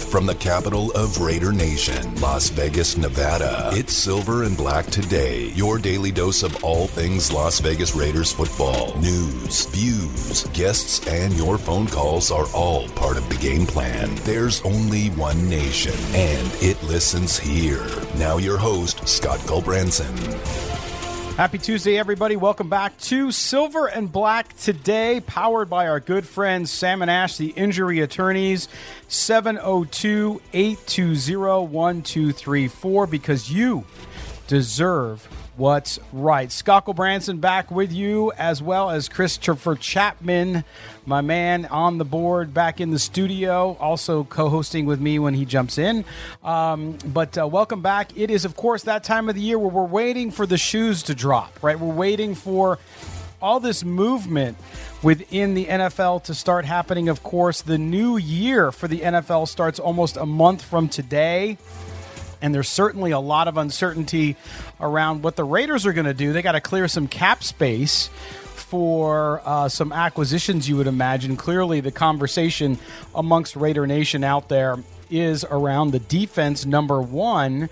[0.00, 3.70] Live from the capital of Raider Nation, Las Vegas, Nevada.
[3.72, 8.96] It's Silver and Black Today, your daily dose of all things Las Vegas Raiders football.
[8.98, 14.14] News, views, guests, and your phone calls are all part of the game plan.
[14.24, 17.86] There's only one nation, and it listens here.
[18.16, 20.89] Now, your host, Scott Gulbranson.
[21.40, 22.36] Happy Tuesday, everybody.
[22.36, 27.38] Welcome back to Silver and Black today, powered by our good friends Sam and Ash,
[27.38, 28.68] the injury attorneys,
[29.08, 33.86] 702 820 1234, because you
[34.48, 35.26] deserve
[35.60, 36.50] what's right.
[36.50, 40.64] Scott Gulbranson back with you, as well as Christopher Chapman,
[41.04, 45.34] my man on the board, back in the studio, also co hosting with me when
[45.34, 46.06] he jumps in.
[46.42, 48.16] Um, but uh, welcome back.
[48.16, 51.02] It is, of course, that time of the year where we're waiting for the shoes
[51.04, 51.78] to drop, right?
[51.78, 52.78] We're waiting for
[53.42, 54.56] all this movement
[55.02, 57.10] within the NFL to start happening.
[57.10, 61.58] Of course, the new year for the NFL starts almost a month from today
[62.42, 64.36] and there's certainly a lot of uncertainty
[64.80, 66.32] around what the Raiders are going to do.
[66.32, 68.08] They got to clear some cap space
[68.54, 71.36] for uh, some acquisitions, you would imagine.
[71.36, 72.78] Clearly, the conversation
[73.14, 74.78] amongst Raider Nation out there
[75.10, 77.68] is around the defense, number one.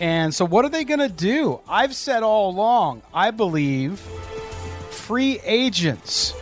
[0.00, 1.60] And so, what are they going to do?
[1.68, 4.00] I've said all along, I believe
[4.90, 6.34] free agents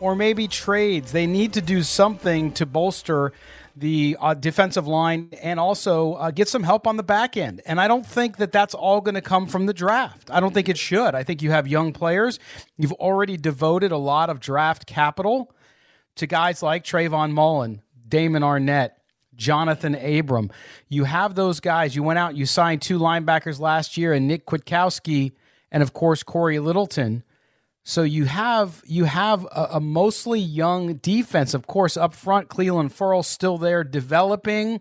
[0.00, 3.32] or maybe trades, they need to do something to bolster
[3.76, 7.62] the uh, defensive line and also uh, get some help on the back end.
[7.66, 10.30] And I don't think that that's all going to come from the draft.
[10.30, 11.14] I don't think it should.
[11.14, 12.38] I think you have young players.
[12.76, 15.54] You've already devoted a lot of draft capital
[16.16, 18.90] to guys like Trayvon Mullen, Damon Arnette,
[19.34, 20.50] Jonathan Abram.
[20.88, 21.96] You have those guys.
[21.96, 25.32] You went out, you signed two linebackers last year, and Nick Kwiatkowski,
[25.72, 27.24] and of course Cory Littleton.
[27.82, 32.48] So you have you have a, a, mostly young defense, of course, up front.
[32.48, 34.80] Clelin Ferrell still there developing.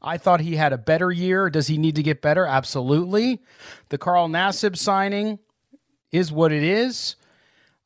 [0.00, 1.48] I thought he had a better year.
[1.48, 2.44] Does he need to get better?
[2.44, 3.40] Absolutely.
[3.90, 5.38] The Carl Nassib signing
[6.10, 7.14] is what it is.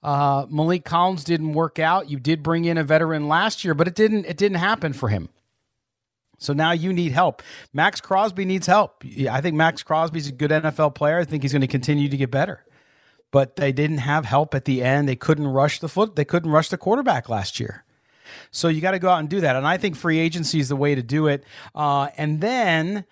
[0.03, 2.09] Uh, Maliek Collins didn't work out.
[2.09, 5.11] You did bring in a veteran last year, but it didn't it didn't happen for
[5.11, 5.29] him.
[6.39, 7.43] So now you need help.
[7.75, 9.05] Maxx Crosby needs help.
[9.31, 11.19] I think Maxx Crosby's a good NFL player.
[11.19, 12.65] I think he's going to continue to get better
[13.31, 15.09] but they didn't have help at the end.
[15.09, 16.17] They couldn't rush the foot.
[16.17, 17.85] They couldn't rush the quarterback last year.
[18.51, 19.57] So you got to go out and do that.
[19.57, 21.45] And I think free agency is the way to do it.
[21.75, 23.05] Uh, and then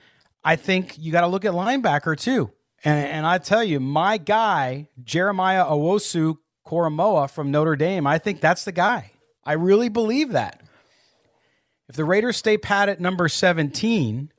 [0.45, 2.51] I think you got to look at linebacker too.
[2.85, 8.41] And, and I tell you, my guy, Jeremiah Owusu Koramoah from Notre Dame, I think
[8.41, 9.13] that's the guy.
[9.45, 10.63] I really believe that.
[11.89, 14.33] If the Raiders stay pat at number 17,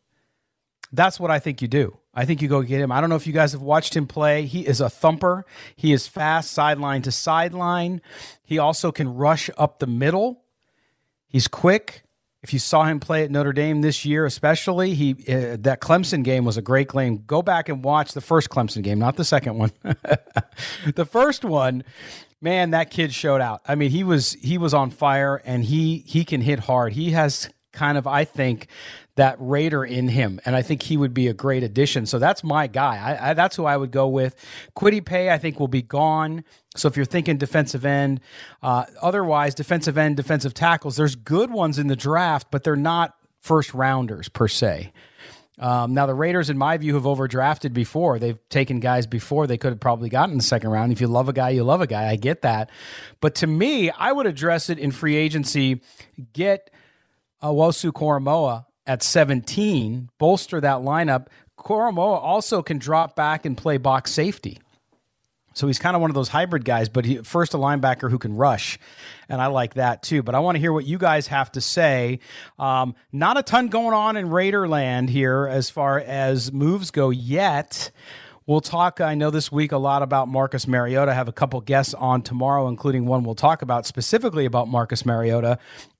[0.92, 2.00] that's what I think you do.
[2.16, 2.92] I think you go get him.
[2.92, 4.46] I don't know if you guys have watched him play.
[4.46, 5.46] He is a thumper.
[5.76, 8.02] He is fast sideline to sideline.
[8.44, 10.44] He also can rush up the middle.
[11.28, 12.04] He's quick.
[12.42, 16.24] If you saw him play at Notre Dame this year, especially, he uh, that Clemson
[16.24, 17.24] game was a great game.
[17.26, 19.72] Go back and watch the first Clemson game, not the second one.
[20.96, 21.84] the first one,
[22.40, 23.62] man, that kid showed out.
[23.68, 26.94] I mean, he was he was on fire, and he he can hit hard.
[26.94, 28.68] He has kind of, I think,
[29.16, 32.06] that Raider in him, and I think he would be a great addition.
[32.06, 32.98] So that's my guy.
[32.98, 34.36] I, I, that's who I would go with.
[34.76, 36.44] Kwity Paye, I think, will be gone.
[36.76, 38.20] So if you're thinking defensive end,
[38.62, 43.16] uh, otherwise defensive end, defensive tackles, there's good ones in the draft, but they're not
[43.40, 44.92] first rounders per se.
[45.58, 48.20] Um, now the Raiders, in my view, have overdrafted before.
[48.20, 50.92] They've taken guys before they could have probably gotten in the second round.
[50.92, 52.10] If you love a guy, you love a guy.
[52.10, 52.70] I get that,
[53.22, 55.82] but to me, I would address it in free agency.
[56.34, 56.70] Get
[57.44, 61.28] Owusu Koramoah at 17, bolster that lineup.
[61.58, 64.60] Koramoah also can drop back and play box safety.
[65.56, 68.20] So he's kind of one of those hybrid guys, but he, first a linebacker who
[68.20, 68.78] can rush,
[69.30, 70.22] and I like that too.
[70.22, 72.20] But I want to hear what you guys have to say.
[72.60, 77.92] Um, not a ton going on in Raiderland here as far as moves go yet.
[78.46, 81.12] We'll talk, I know this week a lot about Marcus Mariota.
[81.12, 85.06] I have a couple guests on tomorrow, including one we'll talk about specifically about Marcus
[85.06, 85.58] Mariota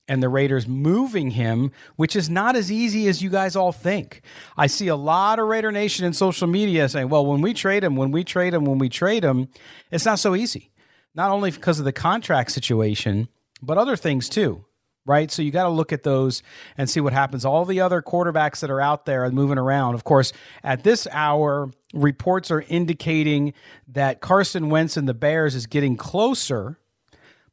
[0.08, 4.22] and the Raiders moving him, which is not as easy as you guys all think.
[4.56, 7.82] I see a lot of Raider Nation in social media saying, well, when we trade
[7.84, 9.48] him, when we trade him, when we trade him,
[9.90, 10.70] it's not so easy.
[11.14, 13.28] Not only because of the contract situation,
[13.62, 14.66] but other things too,
[15.06, 15.30] right?
[15.30, 16.42] So you got to look at those
[16.76, 17.44] and see what happens.
[17.44, 19.94] All the other quarterbacks that are out there and moving around.
[19.94, 20.32] Of course,
[20.62, 23.54] at this hour, reports are indicating
[23.88, 26.78] that Carson Wentz and the Bears is getting closer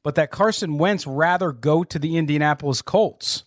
[0.03, 3.45] but that Carson Wentz rather go to the Indianapolis Colts.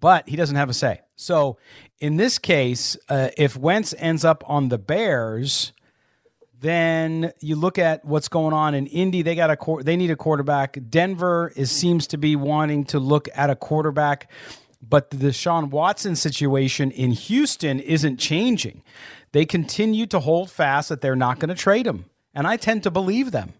[0.00, 1.00] But he doesn't have a say.
[1.14, 1.58] So
[2.00, 5.72] in this case, uh, if Wentz ends up on the Bears,
[6.58, 9.22] then you look at what's going on in Indy.
[9.22, 10.78] They got a they need a quarterback.
[10.88, 14.30] Denver is seems to be wanting to look at a quarterback.
[14.88, 18.82] But the Deshaun Watson situation in Houston isn't changing.
[19.32, 22.06] They continue to hold fast that they're not going to trade him.
[22.34, 23.54] And I tend to believe them.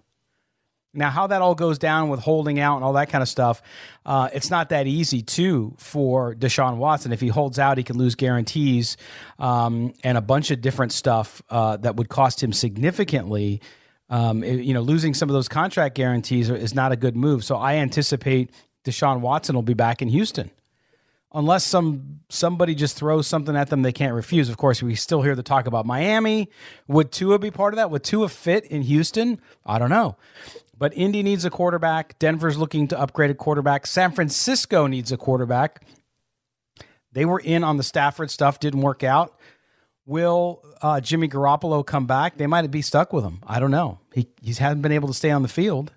[0.96, 3.62] Now, how that all goes down with holding out and all that kind of stuff,
[4.04, 7.12] uh, it's not that easy, too, for Deshaun Watson.
[7.12, 8.96] If he holds out, he can lose guarantees
[9.38, 13.60] um, and a bunch of different stuff uh, that would cost him significantly.
[14.08, 17.44] Um, it, you know, losing some of those contract guarantees is not a good move.
[17.44, 18.50] So I anticipate
[18.84, 20.50] Deshaun Watson will be back in Houston
[21.36, 24.48] unless some somebody just throws something at them they can't refuse.
[24.48, 26.48] Of course, we still hear the talk about Miami.
[26.88, 27.90] Would Tua be part of that?
[27.90, 29.38] Would Tua fit in Houston?
[29.64, 30.16] I don't know.
[30.78, 32.18] But Indy needs a quarterback.
[32.18, 33.86] Denver's looking to upgrade a quarterback.
[33.86, 35.82] San Francisco needs a quarterback.
[37.12, 39.38] They were in on the Stafford stuff, didn't work out.
[40.04, 42.36] Will uh, Jimmy Garoppolo come back?
[42.36, 43.40] They might be stuck with him.
[43.46, 43.98] I don't know.
[44.14, 45.92] He he hasn't been able to stay on the field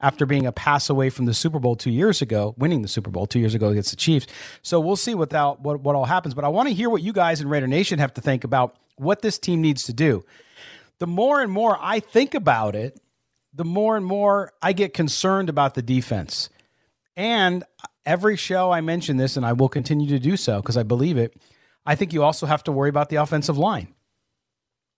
[0.00, 3.10] after being a pass away from the Super Bowl two years ago, winning the Super
[3.10, 4.26] Bowl two years ago against the Chiefs.
[4.60, 6.34] So we'll see that, what what all happens.
[6.34, 8.76] But I want to hear what you guys in Raider Nation have to think about
[8.96, 10.24] what this team needs to do.
[10.98, 13.00] The more and more I think about it,
[13.56, 16.50] the more and more I get concerned about the defense.
[17.16, 17.64] And
[18.04, 21.16] every show I mention this, and I will continue to do so because I believe
[21.16, 21.34] it.
[21.86, 23.88] I think you also have to worry about the offensive line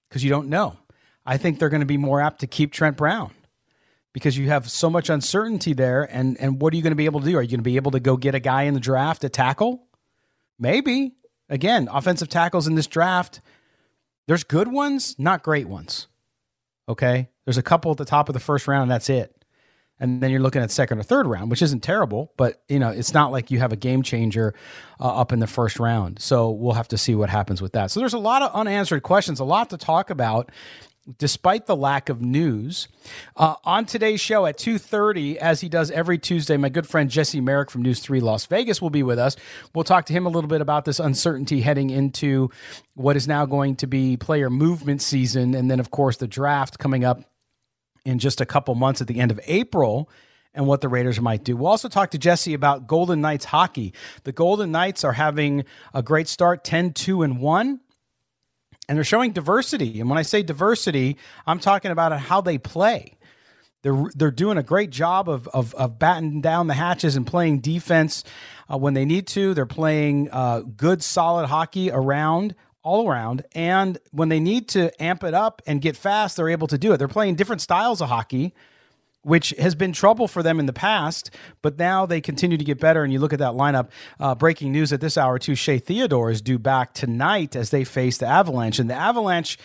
[0.08, 0.76] because you don't know.
[1.25, 3.31] I think they're going to be more apt to keep Trent Brown
[4.12, 6.02] because you have so much uncertainty there.
[6.02, 7.37] And and what are you going to be able to do?
[7.37, 9.28] Are you going to be able to go get a guy in the draft to
[9.28, 9.87] tackle?
[10.58, 11.14] Maybe.
[11.50, 13.40] Again, offensive tackles in this draft,
[14.26, 16.08] there's good ones, not great ones.
[16.88, 17.28] Okay.
[17.48, 19.34] There's a couple at the top of the first round, and that's it.
[19.98, 22.90] And then you're looking at second or third round, which isn't terrible, but you know
[22.90, 24.52] it's not like you have a game changer
[25.00, 26.20] uh, up in the first round.
[26.20, 27.90] So we'll have to see what happens with that.
[27.90, 30.52] So there's a lot of unanswered questions, a lot to talk about,
[31.16, 32.86] despite the lack of news.
[33.34, 37.40] Uh, on today's show at 2.30, as he does every Tuesday, my good friend Jesse
[37.40, 39.36] Merrick from News 3 Las Vegas will be with us.
[39.74, 42.50] We'll talk to him a little bit about this uncertainty heading into
[42.94, 45.54] what is now going to be player movement season.
[45.54, 47.24] And then, of course, the draft coming up
[48.08, 50.08] in just a couple months at the end of April
[50.55, 51.58] and what the Raiders might do.
[51.58, 53.93] We'll also talk to Jesse about Golden Knights hockey.
[54.25, 57.81] The Golden Knights are having a great start 10 2 and 1
[58.88, 60.00] and they're showing diversity.
[60.00, 63.19] And when I say diversity, I'm talking about how they play.
[63.82, 67.60] They're they're doing a great job of of, of batting down the hatches and playing
[67.60, 68.25] defense
[68.72, 69.52] uh, when they need to.
[69.52, 72.55] They're playing uh, good, solid hockey around
[72.88, 73.44] all around.
[73.52, 76.93] And when they need to amp it up and get fast, they're able to do
[76.93, 76.96] it.
[76.96, 78.55] They're playing different styles of hockey
[79.23, 81.31] which has been trouble for them in the past,
[81.61, 83.02] but now they continue to get better.
[83.02, 83.88] And you look at that lineup.
[84.19, 87.85] Uh, breaking news at this hour too: Shea Theodore is due back tonight as they
[87.85, 89.58] face the Avalanche, and the Avalanche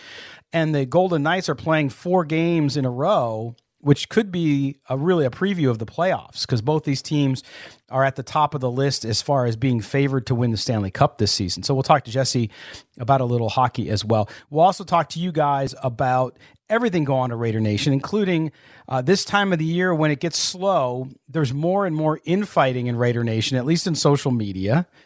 [0.52, 4.96] and the Golden Knights are playing four games in a row which could be a,
[4.96, 7.42] really a preview of the playoffs because both these teams
[7.90, 10.56] are at the top of the list as far as being favored to win the
[10.56, 11.62] Stanley Cup this season.
[11.62, 12.50] So we'll talk to Jesse
[12.98, 14.28] about a little hockey as well.
[14.50, 16.38] We'll also talk to you guys about
[16.70, 18.52] everything going on to Raider Nation, including
[18.88, 21.08] uh, this time of the year when it gets slow.
[21.28, 24.86] There's more and more infighting in Raider Nation, at least in social media.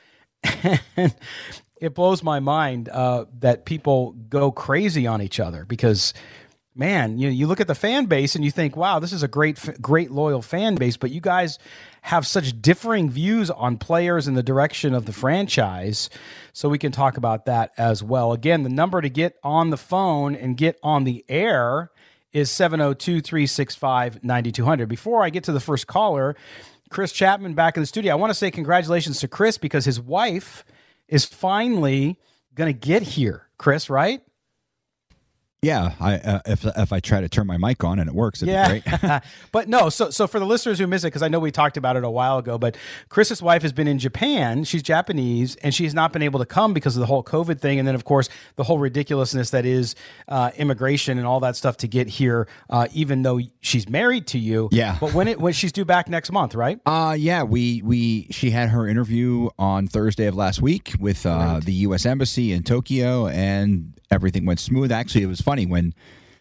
[0.96, 1.14] And
[1.80, 6.12] it blows my mind uh, that people go crazy on each other because
[6.78, 9.28] man, you you look at the fan base and you think, wow, this is a
[9.28, 11.58] great great loyal fan base, but you guys
[12.02, 16.08] have such differing views on players and the direction of the franchise.
[16.52, 18.32] So we can talk about that as well.
[18.32, 21.90] Again, the number to get on the phone and get on the air
[22.32, 24.88] is 702-365-9200.
[24.88, 26.36] Before I get to the first caller,
[26.90, 28.12] Chris Chapman back in the studio.
[28.12, 30.64] I want to say congratulations to Chris because his wife
[31.08, 32.18] is finally
[32.54, 33.48] going to get here.
[33.58, 34.22] Chris, right?
[35.60, 38.42] Yeah, I, uh, if if I try to turn my mic on and it works,
[38.42, 38.74] it'd yeah.
[38.74, 39.22] be great.
[39.52, 41.76] but no, so so for the listeners who miss it, because I know we talked
[41.76, 42.76] about it a while ago, but
[43.08, 44.62] Chris's wife has been in Japan.
[44.62, 47.80] She's Japanese, and she's not been able to come because of the whole COVID thing,
[47.80, 49.96] and then of course the whole ridiculousness that is
[50.28, 54.38] uh, immigration and all that stuff to get here, uh, even though she's married to
[54.38, 54.68] you.
[54.70, 54.96] Yeah.
[55.00, 56.78] But when it when she's due back next month, right?
[56.86, 57.42] Uh yeah.
[57.42, 61.64] We we she had her interview on Thursday of last week with uh, right.
[61.64, 62.06] the U.S.
[62.06, 64.92] Embassy in Tokyo, and everything went smooth.
[64.92, 65.94] Actually, it was funny when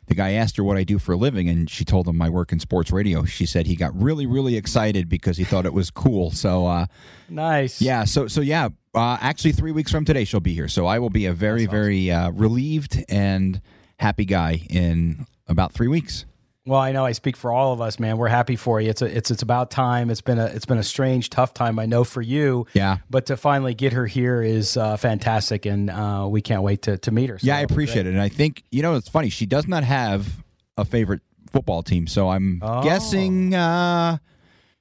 [0.08, 2.30] the guy asked her what I do for a living, and she told him I
[2.30, 3.26] work in sports radio.
[3.26, 6.32] She said he got really, really excited because he thought it was cool.
[6.32, 6.86] So uh,
[7.30, 7.82] nice.
[7.82, 8.06] Yeah.
[8.06, 8.70] So so yeah.
[8.96, 10.68] Uh, actually, three weeks from today, she'll be here.
[10.68, 11.72] So I will be a very, awesome.
[11.72, 13.62] very uh, relieved and
[14.00, 16.26] happy guy in about three weeks.
[16.68, 18.18] Well, I know I speak for all of us, man.
[18.18, 18.90] We're happy for you.
[18.90, 20.10] It's a, it's it's about time.
[20.10, 21.80] It's been a it's been a strange, tough time.
[21.80, 22.68] I know for you.
[22.74, 22.98] Yeah.
[23.10, 26.98] But to finally get her here is uh, fantastic, and uh, we can't wait to
[26.98, 27.40] to meet her.
[27.40, 29.30] So yeah, I appreciate it, and I think you know it's funny.
[29.30, 30.44] She does not have
[30.76, 32.84] a favorite football team, so I'm oh.
[32.84, 34.18] guessing uh,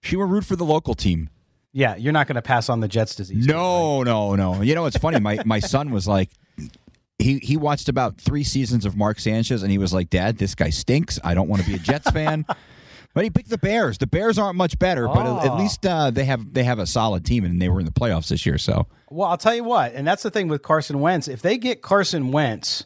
[0.02, 1.30] she will root for the local team.
[1.72, 3.46] Yeah, you're not going to pass on the Jets disease.
[3.46, 4.60] No, no, no.
[4.60, 5.20] You know, it's funny.
[5.20, 6.30] My my son was like,
[7.18, 10.54] he he watched about three seasons of Mark Sanchez, and he was like, "Dad, this
[10.54, 11.18] guy stinks.
[11.24, 12.44] I don't want to be a Jets fan."
[13.14, 13.96] But he picked the Bears.
[13.96, 15.56] The Bears aren't much better, but at, Oh.
[15.56, 18.28] least uh, they have they have a solid team, and they were in the playoffs
[18.28, 18.58] this year.
[18.58, 21.26] So Well, I'll tell you what, and that's the thing with Carson Wentz.
[21.26, 22.84] If they get Carson Wentz,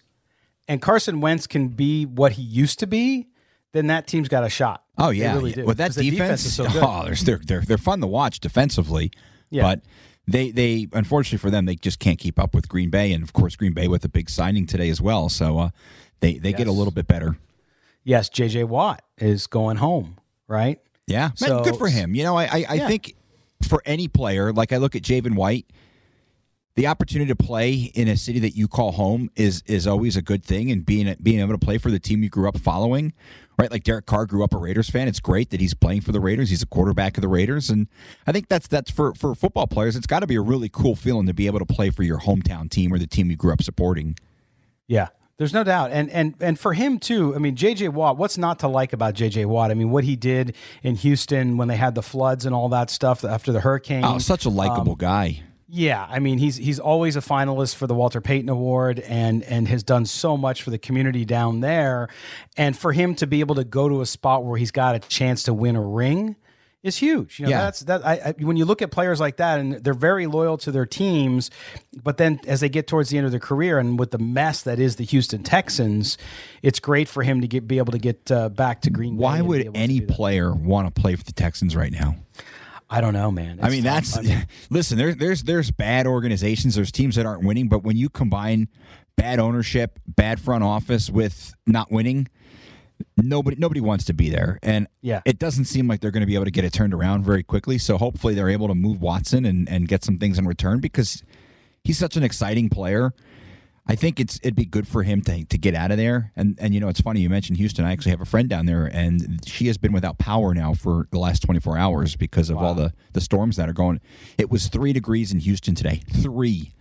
[0.69, 3.27] and Carson Wentz can be what he used to be,
[3.73, 4.85] then that team's got a shot.
[4.97, 5.65] Oh They yeah, really do.
[5.65, 6.81] with that defense, is so good.
[6.81, 9.11] oh, they're, they're they're they're fun to watch defensively.
[9.51, 9.63] Yeah.
[9.63, 9.81] But
[10.31, 13.33] they they unfortunately for them they just can't keep up with Green Bay, and of
[13.33, 15.29] course Green Bay with a big signing today as well.
[15.29, 15.71] So uh,
[16.21, 17.37] they they get a little bit better.
[18.05, 18.65] yes, J.J.
[18.65, 20.19] Watt is going home,
[20.49, 20.79] right?
[21.07, 22.15] Yeah, So- Man, good for him.
[22.15, 22.89] You know, I I, I Yeah.
[22.89, 23.15] think
[23.69, 25.67] for any player, like I look at Javen White.
[26.77, 30.23] The opportunity to play in a city that you call home is is always a
[30.23, 33.13] good thing, and being being able to play for the team you grew up following,
[33.59, 33.71] right?
[33.71, 35.09] Like Derek Carr grew up a Raiders fan.
[35.09, 36.49] It's great that he's playing for the Raiders.
[36.49, 37.89] He's a quarterback of the Raiders, and
[38.27, 39.97] I think that's that's for for football players.
[39.97, 42.19] It's got to be a really cool feeling to be able to play for your
[42.19, 44.17] hometown team or the team you grew up supporting.
[44.87, 45.09] Yeah.
[45.41, 45.91] There's no doubt.
[45.91, 49.15] And and and for him too, I mean JJ Watt, what's not to like about
[49.15, 49.71] JJ Watt?
[49.71, 52.91] I mean, what he did in Houston when they had the floods and all that
[52.91, 54.05] stuff after the hurricane.
[54.05, 55.43] Oh, such a likable um, guy.
[55.73, 59.69] Yeah, I mean he's he's always a finalist for the Walter Payton Award and and
[59.69, 62.09] has done so much for the community down there.
[62.57, 64.99] And for him to be able to go to a spot where he's got a
[64.99, 66.35] chance to win a ring
[66.83, 67.39] is huge.
[67.39, 67.63] You know, Yeah.
[67.63, 70.57] that's that I, I when you look at players like that and they're very loyal
[70.59, 71.51] to their teams,
[72.03, 74.63] but then as they get towards the end of their career and with the mess
[74.63, 76.19] that is the Houston Texans,
[76.63, 79.23] it's great for him to get be able to get uh, back to Green Bay.
[79.23, 82.17] Why would any player want to play for the Texans right now?
[82.93, 83.61] I don't know, man.
[83.63, 83.95] I mean, tough.
[83.95, 84.99] that's I mean, listen.
[84.99, 86.75] There's there's there's bad organizations.
[86.75, 88.69] There's teams that aren't winning, but when you combine
[89.17, 92.27] bad ownership, bad front office with not winning,
[93.17, 94.59] nobody nobody wants to be there.
[94.63, 95.21] And Yeah.
[95.25, 97.43] it doesn't seem like they're going to be able to get it turned around very
[97.45, 97.79] quickly.
[97.79, 101.23] So hopefully they're able to move Watson and and get some things in return because
[101.85, 103.13] he's such an exciting player.
[103.91, 106.31] I think it's it'd be good for him to to get out of there.
[106.37, 107.85] And and you know it's funny you mentioned Houston.
[107.85, 111.09] I actually have a friend down there, and she has been without power now for
[111.11, 114.01] the last 24 hours because of all the the storms that are going.
[114.39, 116.03] It was three degrees in Houston today.
[116.09, 116.73] Three.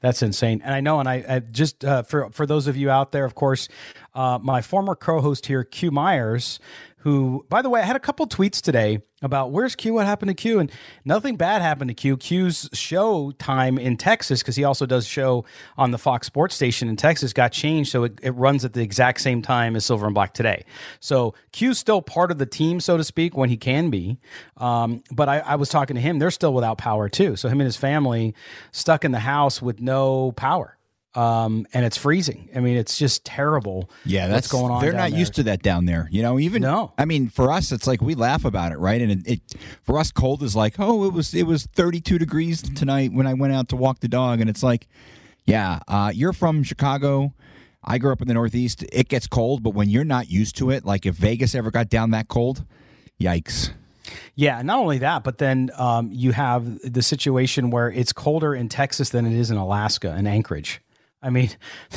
[0.00, 0.98] That's insane, and I know.
[0.98, 3.68] And I, I just uh, for for those of you out there, of course,
[4.14, 6.58] uh, my former co-host here, Q Myers,
[7.00, 10.28] who, by the way, I had a couple tweets today about where's Q, what happened
[10.28, 10.70] to Q, and
[11.04, 12.16] nothing bad happened to Q.
[12.16, 15.44] Q's show time in Texas because he also does show
[15.78, 18.82] on the Fox Sports station in Texas got changed, so it, it runs at the
[18.82, 20.64] exact same time as Silver and Black today.
[21.00, 24.18] So Q's still part of the team, so to speak, when he can be.
[24.58, 27.36] Um, but I, I was talking to him; they're still without power too.
[27.36, 28.34] So him and his family
[28.72, 30.76] stuck in the house with no power,
[31.14, 32.48] um, and it's freezing.
[32.54, 33.90] I mean, it's just terrible.
[34.04, 34.82] Yeah, that's what's going on.
[34.82, 35.18] They're not there.
[35.18, 36.08] used to that down there.
[36.10, 36.92] You know, even No.
[36.98, 39.00] I mean, for us, it's like we laugh about it, right?
[39.00, 39.40] And it, it
[39.82, 43.34] for us, cold is like, oh, it was it was 32 degrees tonight when I
[43.34, 44.86] went out to walk the dog, and it's like,
[45.46, 47.34] yeah, uh, you're from Chicago.
[47.82, 48.84] I grew up in the Northeast.
[48.92, 51.88] It gets cold, but when you're not used to it, like if Vegas ever got
[51.88, 52.64] down that cold,
[53.20, 53.72] yikes.
[54.34, 58.68] Yeah, not only that, but then um, you have the situation where it's colder in
[58.68, 60.80] Texas than it is in Alaska and Anchorage.
[61.22, 61.50] I mean,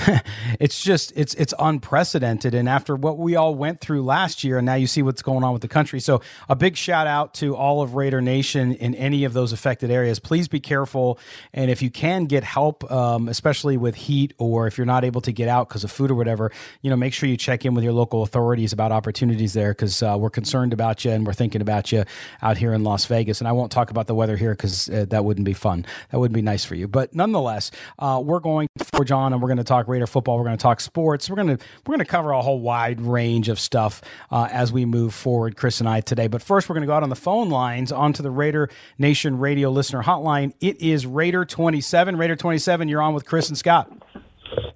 [0.59, 2.53] it's just it's it's unprecedented.
[2.53, 5.45] And after what we all went through last year, and now you see what's going
[5.45, 6.01] on with the country.
[6.01, 9.89] So a big shout out to all of Raider Nation in any of those affected
[9.91, 10.19] areas.
[10.19, 11.19] Please be careful,
[11.53, 15.21] and if you can get help, um, especially with heat, or if you're not able
[15.21, 16.51] to get out because of food or whatever,
[16.81, 20.03] you know, make sure you check in with your local authorities about opportunities there because
[20.03, 22.03] uh, we're concerned about you and we're thinking about you
[22.41, 23.39] out here in Las Vegas.
[23.39, 25.85] And I won't talk about the weather here because uh, that wouldn't be fun.
[26.11, 26.89] That wouldn't be nice for you.
[26.89, 30.37] But nonetheless, uh, we're going forge on and we're going to talk Raider football.
[30.37, 31.29] We're going to talk sports.
[31.29, 34.01] We're going to we're going to cover a whole wide range of stuff
[34.31, 36.27] uh, as we move forward, Chris and I today.
[36.27, 39.39] But first, we're going to go out on the phone lines onto the Raider Nation
[39.39, 40.53] Radio listener hotline.
[40.59, 42.17] It is Raider twenty seven.
[42.17, 42.89] Raider twenty seven.
[42.89, 43.89] You're on with Chris and Scott.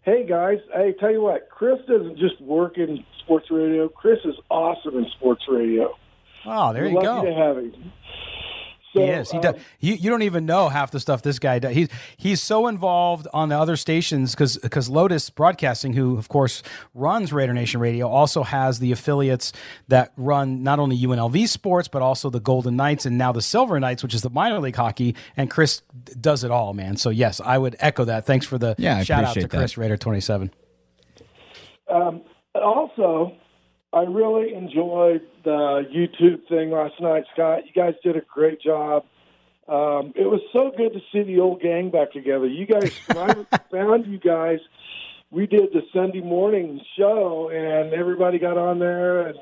[0.03, 3.89] Hey guys, I tell you what, Chris doesn't just work in sports radio.
[3.89, 5.93] Chris is awesome in sports radio.
[6.45, 7.25] Oh, there We're you lucky go.
[7.25, 7.91] to have him.
[8.97, 9.31] So, He is.
[9.31, 9.55] He uh, does.
[9.79, 11.73] You, you don't even know half the stuff this guy does.
[11.73, 16.63] He's he's so involved on the other stations because because Lotus Broadcasting, who of course
[16.93, 19.53] runs Raider Nation Radio, also has the affiliates
[19.87, 23.79] that run not only UNLV sports but also the Golden Knights and now the Silver
[23.79, 25.15] Knights, which is the minor league hockey.
[25.35, 25.81] And Chris
[26.19, 26.97] does it all, man.
[26.97, 28.25] So yes, I would echo that.
[28.25, 29.49] Thanks for the Yeah, shout out to that.
[29.49, 30.51] Chris Raider twenty seven.
[32.55, 33.33] also,
[33.93, 37.65] I really enjoyed the YouTube thing last night, Scott.
[37.65, 39.05] You guys did a great job.
[39.67, 42.47] Um, it was so good to see the old gang back together.
[42.47, 44.59] You guys, when I found you guys,
[45.31, 49.37] we did the Sunday morning show, and everybody got on there and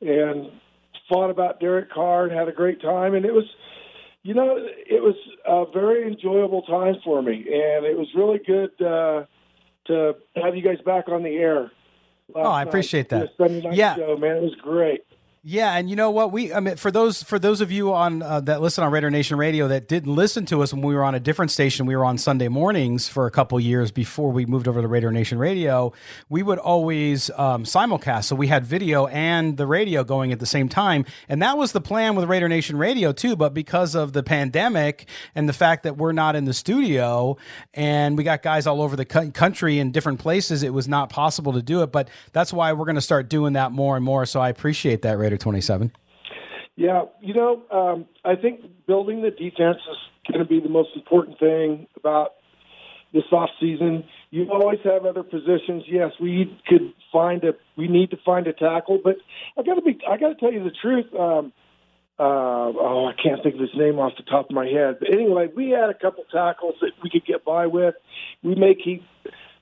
[0.00, 0.50] and
[1.08, 3.14] fought about Derek Carr and had a great time.
[3.14, 3.44] And it was
[4.22, 8.70] You know, it was a very enjoyable time for me, and it was really good
[8.80, 9.24] uh,
[9.86, 11.70] to have you guys back on the air.
[12.34, 13.20] Oh, I appreciate night.
[13.20, 13.30] that.
[13.36, 15.02] Sunday night yeah, show, man, it was great.
[15.44, 16.30] Yeah, and you know what?
[16.30, 19.10] We I mean, for those for those of you on uh, that listen on Raider
[19.10, 21.96] Nation Radio that didn't listen to us when we were on a different station, we
[21.96, 25.40] were on Sunday mornings for a couple years before we moved over to Raider Nation
[25.40, 25.92] Radio.
[26.28, 30.46] We would always um, simulcast, so we had video and the radio going at the
[30.46, 33.34] same time, and that was the plan with Raider Nation Radio too.
[33.34, 37.36] But because of the pandemic and the fact that we're not in the studio
[37.74, 41.52] and we got guys all over the country in different places, it was not possible
[41.54, 41.90] to do it.
[41.90, 44.24] But that's why we're going to start doing that more and more.
[44.24, 45.31] So I appreciate that, Raider.
[45.36, 45.92] 27?
[46.76, 50.90] Yeah, you know, um, I think building the defense is going to be the most
[50.94, 52.32] important thing about
[53.12, 54.04] this off season.
[54.30, 55.84] You always have other positions.
[55.86, 59.16] Yes, we could find a we need to find a tackle, but
[59.58, 61.06] I got to be I got to tell you the truth.
[61.14, 61.52] Um,
[62.18, 64.96] uh, oh, I can't think of his name off the top of my head.
[65.00, 67.94] But anyway, we had a couple tackles that we could get by with.
[68.42, 69.02] We may keep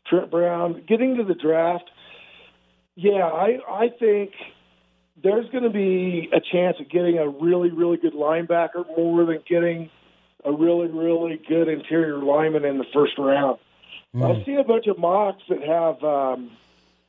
[0.07, 0.85] Trent Brown.
[0.87, 1.91] Getting to the draft,
[2.95, 4.31] yeah, I I think
[5.23, 9.43] there's going to be a chance of getting a really, really good linebacker more than
[9.49, 9.91] getting
[10.45, 13.59] a really, really good interior lineman in the first round.
[14.15, 14.43] Mm.
[14.43, 16.51] I see a bunch of mocks that have um,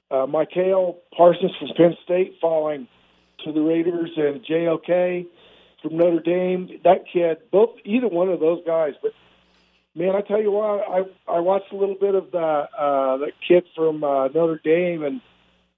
[0.09, 2.87] uh, Micah Parsons from Penn State falling
[3.45, 5.25] to the Raiders and JOK
[5.81, 6.79] from Notre Dame.
[6.83, 9.13] That kid, both either one of those guys, but
[9.95, 13.31] man, I tell you what, I I watched a little bit of the uh, the
[13.47, 15.21] kid from uh, Notre Dame and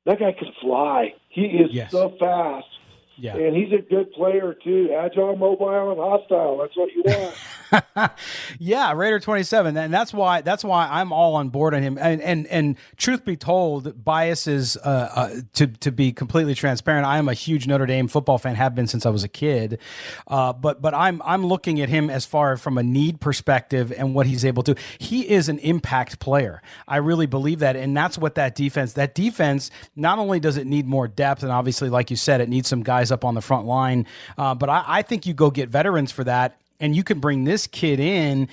[0.05, 1.13] that guy can fly.
[1.29, 1.91] He is yes.
[1.91, 2.67] so fast.
[3.15, 3.35] Yeah.
[3.35, 4.89] And he's a good player too.
[4.97, 6.57] Agile, mobile, and hostile.
[6.57, 7.35] That's what you want.
[8.59, 11.97] yeah, Raider twenty seven, and that's why that's why I'm all on board on him.
[11.99, 17.05] And and and truth be told, biases uh, uh, to to be completely transparent.
[17.05, 18.55] I am a huge Notre Dame football fan.
[18.55, 19.79] Have been since I was a kid.
[20.27, 24.15] Uh, but but I'm I'm looking at him as far from a need perspective and
[24.15, 24.75] what he's able to.
[24.97, 26.61] He is an impact player.
[26.87, 28.93] I really believe that, and that's what that defense.
[28.93, 32.49] That defense not only does it need more depth, and obviously, like you said, it
[32.49, 34.05] needs some guys guys up on the front line.
[34.37, 37.45] Uh, but I, I think you go get veterans for that, and you can bring
[37.45, 38.49] this kid in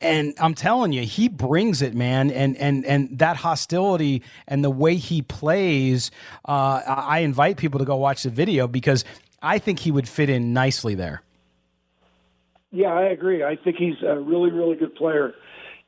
[0.00, 2.30] and I'm telling you, he brings it, man.
[2.30, 6.10] And and and that hostility and the way he plays,
[6.44, 9.04] uh, I invite people to go watch the video because
[9.40, 11.22] I think he would fit in nicely there.
[12.72, 13.44] Yeah, I agree.
[13.44, 15.34] I think he's a really, really good player.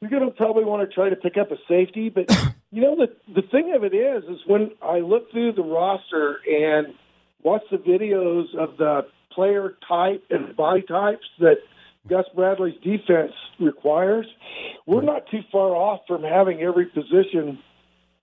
[0.00, 2.30] You're going to probably want to try to pick up a safety, but
[2.70, 6.38] you know the the thing of it is, is when I look through the roster
[6.48, 6.94] and
[7.42, 11.57] watch the videos of the player type and body types that
[12.09, 14.27] Gus Bradley's defense requires,
[14.87, 17.59] we're not too far off from having every position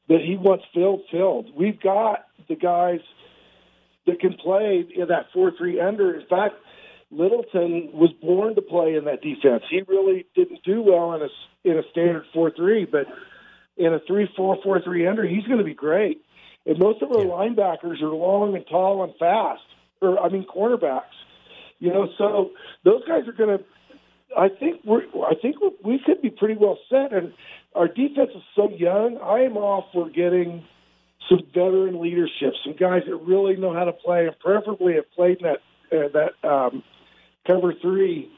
[0.07, 1.47] that he wants filled filled.
[1.55, 2.99] We've got the guys
[4.05, 6.19] that can play in that four three under.
[6.19, 6.55] In fact,
[7.09, 9.63] Littleton was born to play in that defense.
[9.69, 13.07] He really didn't do well in a in a standard four three, but
[13.77, 16.21] in a three four four three under, he's going to be great.
[16.65, 19.63] And most of our linebackers are long and tall and fast,
[20.01, 21.01] or I mean cornerbacks.
[21.79, 22.51] You know, so
[22.83, 23.65] those guys are going to.
[24.37, 25.03] I think we're.
[25.25, 27.33] I think we could be pretty well set, and
[27.75, 29.17] our defense is so young.
[29.23, 30.65] I am all for getting
[31.29, 35.41] some veteran leadership, some guys that really know how to play, and preferably have played
[35.41, 35.57] in that
[35.97, 36.83] uh, that um,
[37.47, 38.31] cover three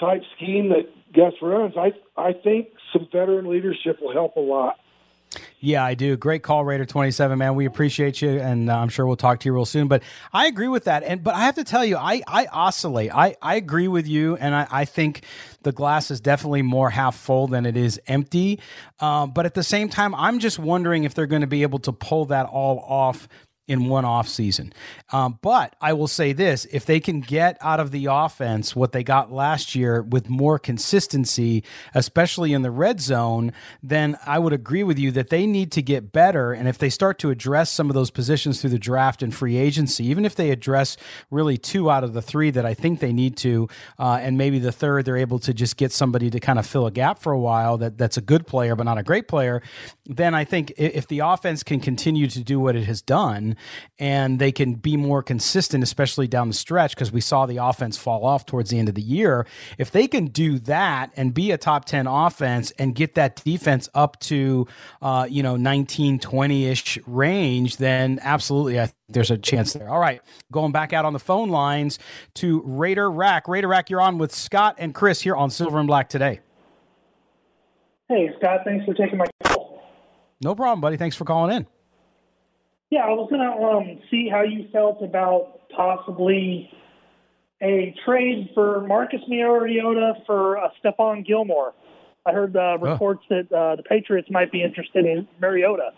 [0.00, 1.74] type scheme that Gus runs.
[1.76, 4.76] I I think some veteran leadership will help a lot.
[5.60, 6.16] Yeah, I do.
[6.16, 7.56] Great call, Raider twenty seven, man.
[7.56, 9.88] We appreciate you, and uh, I'm sure we'll talk to you real soon.
[9.88, 13.12] But I agree with that, and but I have to tell you, I I oscillate.
[13.12, 15.24] I I agree with you, and I I think
[15.62, 18.60] the glass is definitely more half full than it is empty.
[19.00, 21.80] Um, but at the same time, I'm just wondering if they're going to be able
[21.80, 23.28] to pull that all off
[23.68, 24.72] in one off season.
[25.12, 28.92] Um, but I will say this if they can get out of the offense what
[28.92, 31.62] they got last year with more consistency,
[31.94, 33.52] especially in the red zone,
[33.82, 36.52] then I would agree with you that they need to get better.
[36.52, 39.58] And if they start to address some of those positions through the draft and free
[39.58, 40.96] agency, even if they address
[41.30, 44.58] really two out of the three that I think they need to, uh, and maybe
[44.58, 47.32] the third, they're able to just get somebody to kind of fill a gap for
[47.32, 49.60] a while that, that's a good player, but not a great player,
[50.06, 53.56] then I think if the offense can continue to do what it has done,
[53.98, 57.96] and they can be more consistent, especially down the stretch, because we saw the offense
[57.96, 59.46] fall off towards the end of the year.
[59.78, 63.88] If they can do that and be a top 10 offense and get that defense
[63.94, 64.66] up to,
[65.02, 69.88] uh, you know, 19, 20 ish range, then absolutely, I think there's a chance there.
[69.88, 70.20] All right,
[70.52, 71.98] going back out on the phone lines
[72.34, 73.48] to Raider Rack.
[73.48, 76.40] Raider Rack, you're on with Scott and Chris here on Silver and Black today.
[78.08, 79.82] Hey, Scott, thanks for taking my call.
[80.40, 80.96] No problem, buddy.
[80.96, 81.66] Thanks for calling in.
[82.90, 86.70] Yeah, I was going to um, see how you felt about possibly
[87.62, 91.74] a trade for Marcus Mariota for uh, Stephon Gilmore.
[92.24, 93.36] I heard uh, reports oh.
[93.36, 95.90] that uh, the Patriots might be interested in Mariota.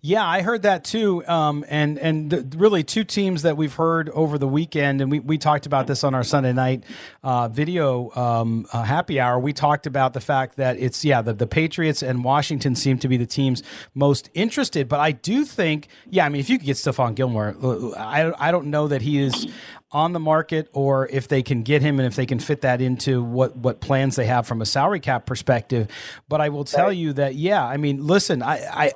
[0.00, 1.26] Yeah, I heard that too.
[1.26, 5.38] Um, and and really two teams that we've heard over the weekend, and we, we
[5.38, 6.84] talked about this on our Sunday night
[7.22, 9.38] uh, video um, uh, happy hour.
[9.38, 13.08] We talked about the fact that it's yeah the, the Patriots and Washington seem to
[13.08, 13.62] be the teams
[13.94, 14.88] most interested.
[14.88, 17.54] But I do think yeah, I mean if you could get Stephon Gilmore,
[17.96, 19.48] I I don't know that he is
[19.90, 22.80] on the market or if they can get him and if they can fit that
[22.82, 25.88] into what what plans they have from a salary cap perspective.
[26.28, 28.92] But I will tell you that yeah, I mean, listen, I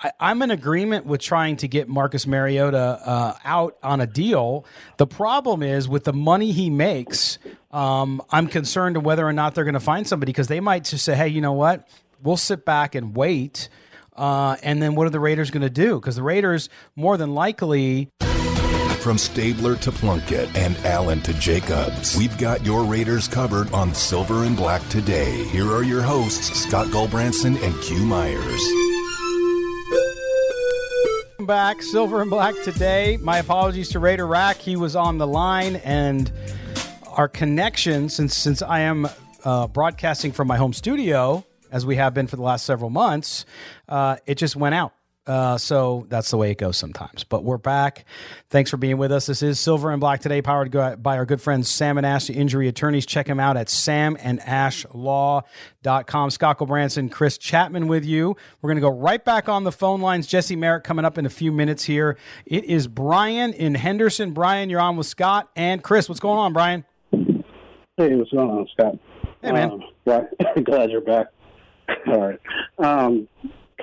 [0.00, 4.06] I, I am in agreement with trying to get Marcus Mariota uh, out on a
[4.06, 4.64] deal.
[4.98, 7.38] The problem is with the money he makes.
[7.72, 11.04] Um, I'm concerned whether or not they're going to find somebody because they might just
[11.04, 11.88] say, hey, you know what,
[12.22, 13.68] we'll sit back and wait.
[14.14, 16.00] Uh, and then what are the Raiders going to do?
[16.00, 18.08] Because the Raiders, more than likely,
[19.06, 24.42] from Stabler to Plunkett and Allen to Jacobs, we've got your Raiders covered on Silver
[24.42, 25.44] and Black today.
[25.44, 28.60] Here are your hosts, Scott Gulbranson and Q Myers.
[31.38, 33.16] Back, Silver and Black today.
[33.18, 34.56] My apologies to Raider Rack.
[34.56, 36.32] He was on the line, and
[37.06, 39.08] our connection, since since I am
[39.44, 43.46] uh, broadcasting from my home studio, as we have been for the last several months,
[43.88, 44.95] uh, it just went out.
[45.26, 47.24] Uh, so that's the way it goes sometimes.
[47.24, 48.04] But we're back.
[48.48, 49.26] Thanks for being with us.
[49.26, 50.70] This is Silver and Black today, powered
[51.02, 53.06] by our good friends Sam and Ash, the injury attorneys.
[53.06, 56.30] Check them out at samandashlaw.com.
[56.30, 58.36] Scott Gulbranson, Chris Chapman with you.
[58.62, 60.28] We're going to go right back on the phone lines.
[60.28, 62.16] Jesse Merrick coming up in a few minutes here.
[62.44, 64.30] It is Brian in Henderson.
[64.30, 66.08] Brian, you're on with Scott and Chris.
[66.08, 66.84] What's going on, Brian?
[67.10, 68.96] Hey, what's going on, Scott?
[69.42, 69.72] Hey, man.
[69.72, 69.82] Um,
[70.62, 71.32] glad you're back.
[72.06, 72.38] All right.
[72.78, 73.26] Um,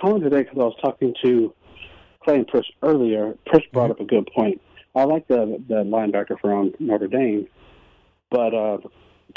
[0.03, 1.53] calling today because I was talking to
[2.23, 3.35] Clay and Pritch earlier.
[3.47, 4.61] Pritch brought up a good point.
[4.95, 7.47] I like the the linebacker from Notre Dame,
[8.29, 8.77] but uh,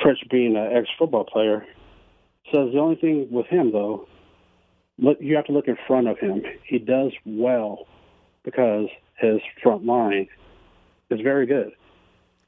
[0.00, 1.64] Pritch being an ex football player
[2.52, 4.09] says the only thing with him though,
[4.98, 6.42] look you have to look in front of him.
[6.64, 7.87] He does well
[8.44, 10.26] because his front line
[11.11, 11.70] is very good.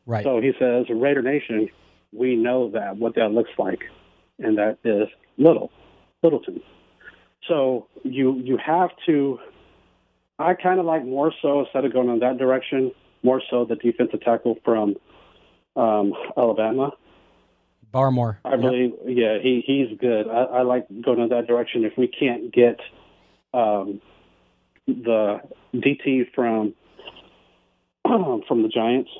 [0.07, 0.24] Right.
[0.24, 1.68] So he says, Raider Nation,
[2.12, 3.81] we know that what that looks like,
[4.38, 5.70] and that is little,
[6.22, 6.61] Littleton.
[7.49, 9.39] So you you have to.
[10.39, 12.93] I kind of like more so instead of going in that direction,
[13.25, 14.95] more so the defensive tackle from
[15.75, 16.93] um, Alabama.
[17.93, 18.37] Barmore.
[18.45, 20.29] I believe, yeah, he he's good.
[20.29, 21.85] I, I like going in that direction.
[21.85, 22.79] If we can't get
[23.55, 24.01] um,
[24.87, 25.41] the
[25.75, 26.75] DT from
[28.05, 29.11] from the Giants,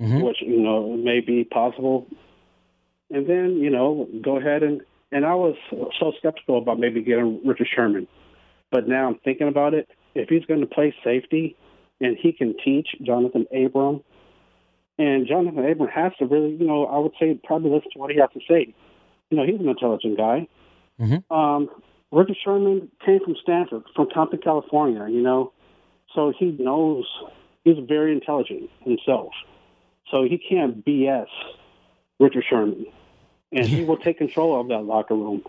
[0.00, 0.20] mm-hmm.
[0.20, 2.08] which you know may be possible,
[3.10, 5.54] and then you know go ahead and and I was
[6.00, 8.08] so skeptical about maybe getting Richard Sherman.
[8.70, 9.88] But now I'm thinking about it.
[10.14, 11.56] If he's going to play safety
[12.00, 14.02] and he can teach Jonathan Abram,
[14.98, 18.10] and Jonathan Abram has to really, you know, I would say probably listen to what
[18.10, 18.74] he has to say.
[19.30, 20.48] You know, he's an intelligent guy.
[21.00, 21.32] Mm-hmm.
[21.32, 21.68] Um,
[22.10, 25.52] Richard Sherman came from Stanford, from Compton, California, you know,
[26.14, 27.06] so he knows
[27.64, 29.32] he's very intelligent himself.
[30.10, 31.26] So he can't BS
[32.20, 32.86] Richard Sherman
[33.52, 35.42] and he will take control of that locker room.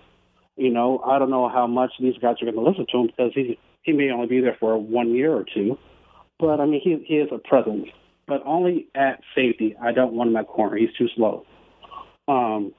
[0.55, 3.07] You know, I don't know how much these guys are going to listen to him
[3.07, 5.77] because he he may only be there for one year or two,
[6.39, 7.87] but I mean he he is a presence,
[8.27, 9.75] but only at safety.
[9.81, 11.45] I don't want him at corner; he's too slow.
[12.27, 12.73] Um,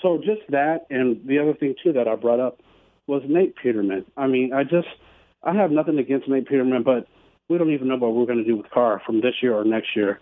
[0.00, 2.60] so just that, and the other thing too that I brought up
[3.06, 4.06] was Nate Peterman.
[4.16, 4.88] I mean, I just
[5.42, 7.06] I have nothing against Nate Peterman, but
[7.48, 9.64] we don't even know what we're going to do with Carr from this year or
[9.64, 10.20] next year.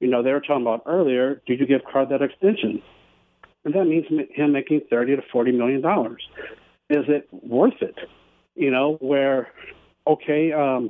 [0.00, 1.40] You know, they were talking about earlier.
[1.46, 2.82] Did you give Carr that extension?
[3.68, 6.26] And that means him making thirty to forty million dollars.
[6.88, 7.96] Is it worth it?
[8.54, 9.48] You know, where
[10.06, 10.88] okay, um,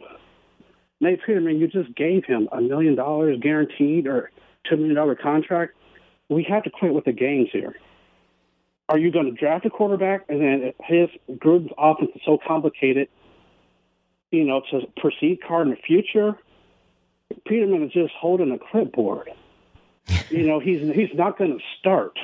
[1.00, 4.30] Nate Peterman, you just gave him a million dollars guaranteed or
[4.70, 5.74] two million dollar contract.
[6.28, 7.74] We have to quit with the games here.
[8.88, 13.08] Are you going to draft a quarterback and then his Gruden's offense is so complicated,
[14.30, 16.38] you know, to proceed card in the future?
[17.44, 19.30] Peterman is just holding a clipboard.
[20.30, 22.16] you know, he's he's not going to start.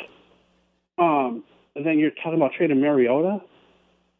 [0.98, 3.38] Um, and then you're talking about trading Mariota.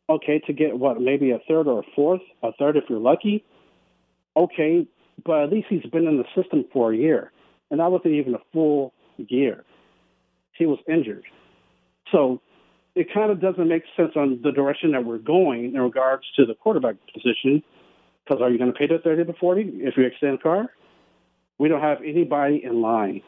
[0.09, 3.43] Okay, to get what, maybe a third or a fourth, a third if you're lucky.
[4.37, 4.87] Okay,
[5.25, 7.33] but at least he's been in the system for a year,
[7.71, 9.65] and that wasn't even a full year.
[10.53, 11.25] He was injured,
[12.13, 12.43] so
[12.95, 16.45] it kind of doesn't make sense on the direction that we're going in regards to
[16.45, 17.63] the quarterback position.
[18.25, 20.67] Because are you going to pay the thirty to forty if you extend Carr?
[21.59, 23.23] We don't have anybody in line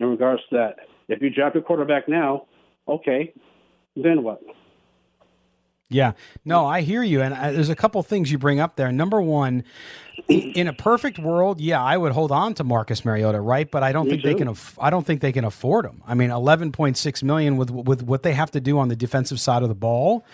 [0.00, 0.76] in regards to that.
[1.08, 2.46] If you draft a quarterback now,
[2.88, 3.32] okay,
[3.94, 4.40] then what?
[5.88, 6.12] Yeah,
[6.44, 8.90] no, I hear you, and I, there's a couple things you bring up there.
[8.90, 9.62] Number one,
[10.28, 13.70] in a perfect world, yeah, I would hold on to Marcus Mariota, right?
[13.70, 14.56] But I don't Me think they can.
[14.80, 16.02] I don't think they can afford him.
[16.04, 19.62] I mean, 11.6 million with with what they have to do on the defensive side
[19.62, 20.24] of the ball.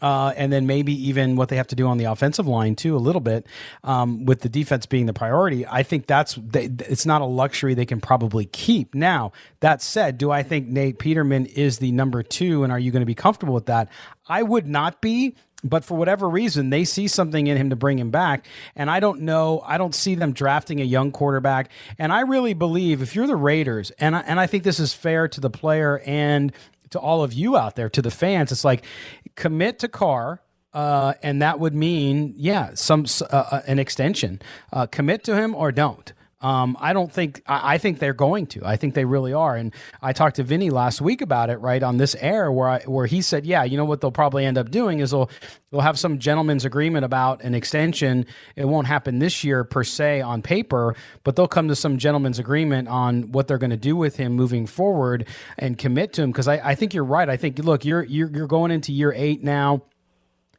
[0.00, 2.96] Uh, and then maybe even what they have to do on the offensive line too,
[2.96, 3.46] a little bit,
[3.84, 5.66] um, with the defense being the priority.
[5.66, 8.94] I think that's they, it's not a luxury they can probably keep.
[8.94, 12.90] Now that said, do I think Nate Peterman is the number two, and are you
[12.90, 13.88] going to be comfortable with that?
[14.26, 17.98] I would not be, but for whatever reason, they see something in him to bring
[17.98, 18.46] him back.
[18.74, 21.70] And I don't know, I don't see them drafting a young quarterback.
[21.98, 24.94] And I really believe if you're the Raiders, and I, and I think this is
[24.94, 26.52] fair to the player and
[26.90, 28.84] to all of you out there, to the fans, it's like
[29.34, 30.42] commit to Carr.
[30.72, 34.40] Uh, and that would mean, yeah, some uh, uh, an extension.
[34.72, 36.12] Uh, commit to him or don't.
[36.42, 38.62] Um, I don't think I, I think they're going to.
[38.64, 39.56] I think they really are.
[39.56, 42.80] And I talked to Vinny last week about it, right on this air, where I,
[42.80, 45.30] where he said, yeah, you know what they'll probably end up doing is they'll
[45.70, 48.26] they'll have some gentleman's agreement about an extension.
[48.56, 52.38] It won't happen this year per se on paper, but they'll come to some gentleman's
[52.38, 55.26] agreement on what they're going to do with him moving forward
[55.58, 56.30] and commit to him.
[56.30, 57.28] Because I, I think you're right.
[57.28, 59.82] I think look, you're you're you're going into year eight now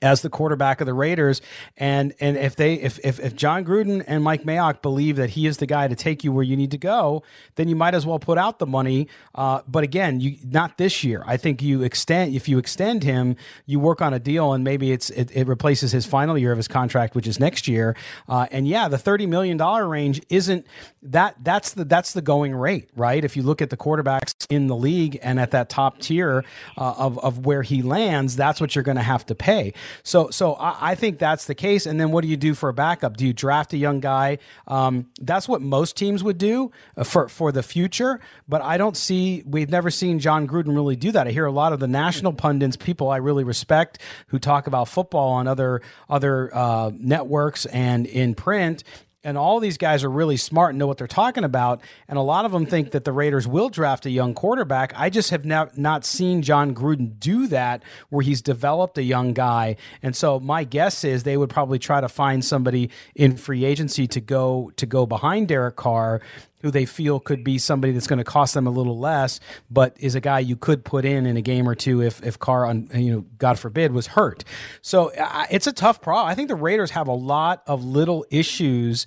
[0.01, 1.41] as the quarterback of the Raiders.
[1.77, 5.47] And and if they if if, if Jon Gruden and Mike Mayock believe that he
[5.47, 7.23] is the guy to take you where you need to go,
[7.55, 9.07] then you might as well put out the money.
[9.35, 11.23] Uh, but again, you not this year.
[11.25, 13.35] I think you extend if you extend him,
[13.65, 16.57] you work on a deal, and maybe it's it, it replaces his final year of
[16.57, 17.95] his contract, which is next year.
[18.27, 20.65] Uh, and yeah, the thirty million dollar range isn't
[21.03, 23.23] that that's the that's the going rate, right?
[23.23, 26.43] If you look at the quarterbacks in the league and at that top tier
[26.77, 29.73] uh, of of where he lands, that's what you're going to have to pay.
[30.03, 31.85] So, so I, I, think that's the case.
[31.85, 33.17] And then what do you do for a backup?
[33.17, 34.37] Do you draft a young guy?
[34.67, 38.19] Um, that's what most teams would do uh, for for the future.
[38.47, 39.43] But I don't see.
[39.45, 41.27] We've never seen Jon Gruden really do that.
[41.27, 44.87] I hear a lot of the national pundits, people I really respect, who talk about
[44.87, 48.83] football on other other uh, networks and in print
[49.23, 51.81] and all these guys are really smart and know what they're talking about.
[52.07, 54.93] And a lot of them think that the Raiders will draft a young quarterback.
[54.95, 59.33] I just have not, not seen Jon Gruden do that where he's developed a young
[59.33, 59.75] guy.
[60.01, 64.07] And so my guess is they would probably try to find somebody in free agency
[64.07, 66.21] to go to go behind Derek Carr
[66.61, 69.95] who they feel could be somebody that's going to cost them a little less, but
[69.99, 72.65] is a guy you could put in in a game or two if if Carr,
[72.65, 74.43] on, you know, God forbid, was hurt.
[74.81, 76.27] So uh, it's a tough problem.
[76.27, 79.05] I think the Raiders have a lot of little issues.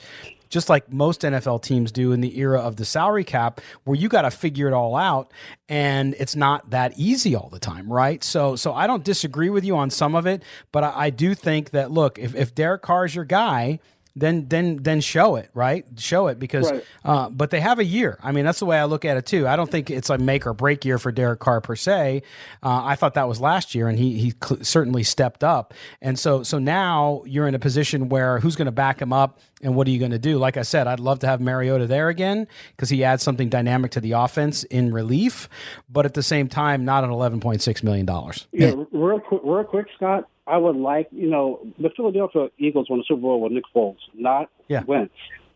[0.50, 4.08] Just like most NFL teams do in the era of the salary cap, where you
[4.08, 5.32] got to figure it all out,
[5.68, 8.22] and it's not that easy all the time, right?
[8.22, 11.34] So, so I don't disagree with you on some of it, but I, I do
[11.34, 13.80] think that look, if if Derek Carr is your guy,
[14.16, 15.84] then then then show it right?
[15.98, 16.84] Show it because Right.
[17.04, 18.18] uh, but they have a year.
[18.22, 19.48] I mean that's the way i look at it too.
[19.48, 22.22] I don't think it's a make or break year for derek carr per se.
[22.62, 25.74] Uh, i thought that was last year and he he cl- certainly stepped up.
[26.00, 29.40] And so so now you're in a position where who's going to back him up
[29.64, 31.86] and what are you going to do like i said i'd love to have mariota
[31.86, 35.48] there again because he adds something dynamic to the offense in relief
[35.88, 39.86] but at the same time not at 11.6 million dollars Yeah, real quick, real quick,
[39.96, 40.28] Scott.
[40.46, 43.96] I would like, you know, the Philadelphia Eagles won the Super Bowl with Nick Foles,
[44.12, 44.82] not Yeah.
[44.84, 45.14] Wentz.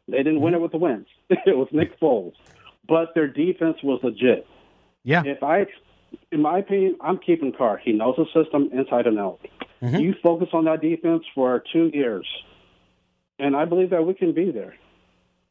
[0.08, 1.10] They didn't win it with the Wentz.
[1.30, 2.32] it was Nick Foles,
[2.88, 4.46] but their defense was legit.
[5.04, 5.66] yeah If I,
[6.32, 7.76] in my opinion, I'm keeping Carr.
[7.84, 9.40] He knows the system inside and out.
[9.82, 9.96] Mm-hmm.
[9.96, 12.26] You focus on that defense for two years,
[13.38, 14.74] and I believe that we can be there.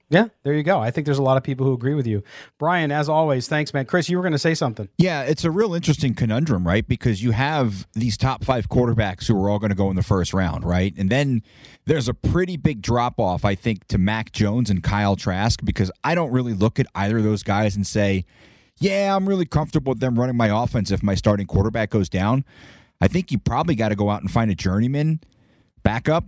[0.09, 2.23] yeah there you go i think there's a lot of people who agree with you
[2.57, 5.51] brian as always thanks man chris you were going to say something Yeah, it's a
[5.51, 6.87] real interesting conundrum, right?
[6.87, 10.03] Because you have these top five quarterbacks who are all going to go in the
[10.03, 10.93] first round, right?
[10.97, 11.41] And then
[11.85, 15.91] there's a pretty big drop off, I think, to Mac Jones and Kyle Trask because
[16.03, 18.23] I don't really look at either of those guys and say,
[18.79, 22.45] yeah, I'm really comfortable with them running my offense if my starting quarterback goes down.
[23.01, 25.19] I think you probably got to go out and find a journeyman
[25.83, 26.25] backup.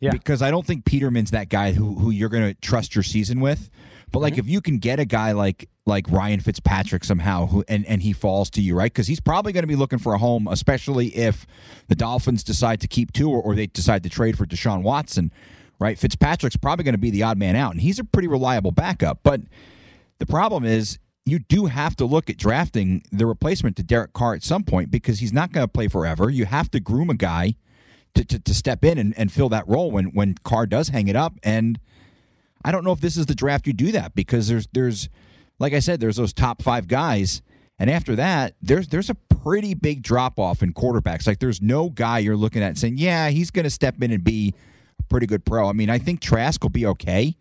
[0.00, 0.10] Yeah.
[0.12, 3.40] Because I don't think Peterman's that guy who who you're going to trust your season
[3.40, 3.70] with.
[4.10, 4.40] But like mm-hmm.
[4.40, 8.12] if you can get a guy like like Ryan Fitzpatrick somehow who and and he
[8.12, 8.92] falls to you, right?
[8.92, 11.46] Cuz he's probably going to be looking for a home especially if
[11.88, 15.30] the Dolphins decide to keep two or, or they decide to trade for Deshaun Watson,
[15.78, 15.98] right?
[15.98, 19.20] Fitzpatrick's probably going to be the odd man out and he's a pretty reliable backup.
[19.22, 19.42] But
[20.18, 24.34] the problem is you do have to look at drafting the replacement to Derek Carr
[24.34, 26.30] at some point because he's not going to play forever.
[26.30, 27.54] You have to groom a guy
[28.14, 31.08] to, to, to step in and, and fill that role when, when Carr does hang
[31.08, 31.34] it up.
[31.42, 31.78] And
[32.64, 35.08] I don't know if this is the draft you do that because there's there's
[35.58, 37.42] like I said, there's those top five guys.
[37.78, 41.26] And after that, there's there's a pretty big drop off in quarterbacks.
[41.26, 44.22] Like there's no guy you're looking at saying, yeah, he's going to step in and
[44.22, 44.54] be
[44.98, 45.68] a pretty good pro.
[45.68, 47.36] I mean, I think Trask will be okay,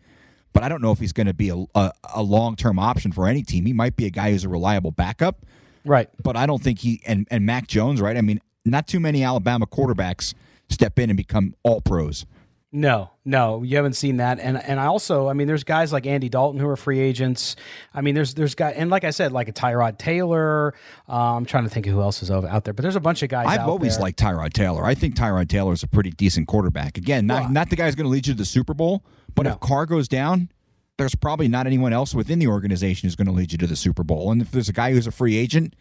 [0.53, 3.11] but I don't know if he's going to be a, a, a long term option
[3.11, 3.65] for any team.
[3.65, 5.45] He might be a guy who's a reliable backup,
[5.83, 8.15] right but I don't think he and and Mac Jones, right?
[8.15, 10.33] I mean, not too many Alabama quarterbacks
[10.69, 12.25] step in and become all pros.
[12.71, 16.05] No, no, you haven't seen that, and and I also, I mean, there's guys like
[16.05, 17.55] Andy Dalton who are free agents.
[17.95, 20.75] I mean, there's there's guys, and like I said, like a Tyrod Taylor.
[21.07, 23.23] Uh, I'm trying to think of who else is out there, but there's a bunch
[23.23, 23.47] of guys.
[23.47, 24.03] I've always there.
[24.03, 24.85] liked Tyrod Taylor.
[24.85, 26.99] I think Tyrod Taylor is a pretty decent quarterback.
[26.99, 29.03] Again, not well, not the guy who's going to lead you to the Super Bowl,
[29.33, 29.53] but no.
[29.53, 30.51] if Carr goes down,
[30.99, 33.75] there's probably not anyone else within the organization who's going to lead you to the
[33.75, 34.31] Super Bowl.
[34.31, 35.73] And if there's a guy who's a free agent,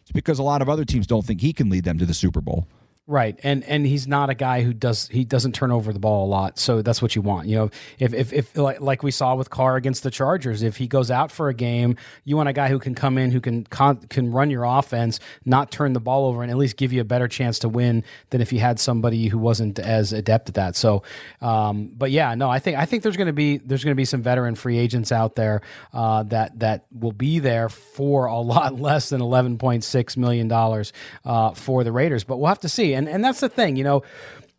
[0.00, 2.14] it's because a lot of other teams don't think he can lead them to the
[2.14, 2.66] Super Bowl.
[3.08, 6.26] Right, and and he's not a guy who does he doesn't turn over the ball
[6.26, 7.46] a lot, so that's what you want.
[7.46, 10.78] You know, if if, if like, like we saw with Carr against the Chargers, if
[10.78, 13.40] he goes out for a game, you want a guy who can come in, who
[13.40, 16.92] can con, can run your offense, not turn the ball over, and at least give
[16.92, 20.48] you a better chance to win than if you had somebody who wasn't as adept
[20.48, 20.74] at that.
[20.74, 21.04] So,
[21.40, 23.96] um, but yeah, no, I think I think there's going to be there's going to
[23.96, 25.60] be some veteran free agents out there
[25.92, 30.48] uh, that that will be there for a lot less than eleven point six million
[30.48, 30.92] dollars
[31.24, 33.84] uh, for the Raiders, but we'll have to see and and that's the thing, you
[33.84, 34.02] know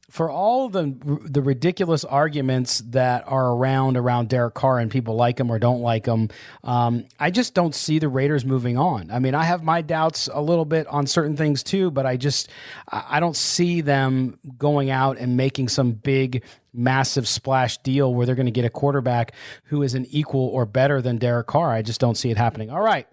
[0.09, 0.95] for all the
[1.25, 5.81] the ridiculous arguments that are around around Derek Carr and people like him or don't
[5.81, 6.29] like him,
[6.63, 9.11] um, I just don't see the Raiders moving on.
[9.11, 12.15] I mean, I have my doubts a little bit on certain things too, but I
[12.15, 12.49] just
[12.87, 18.35] I don't see them going out and making some big massive splash deal where they're
[18.35, 19.33] going to get a quarterback
[19.65, 21.71] who is an equal or better than Derek Carr.
[21.71, 22.69] I just don't see it happening.
[22.69, 23.07] All right.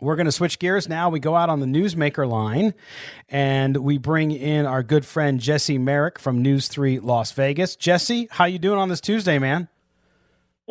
[0.00, 1.10] We're going to switch gears now.
[1.10, 2.74] We go out on the newsmaker line
[3.28, 7.76] and we bring in our good friend Jesse Merrick from News 3 Las Vegas.
[7.76, 9.68] Jesse, how you doing on this Tuesday, man?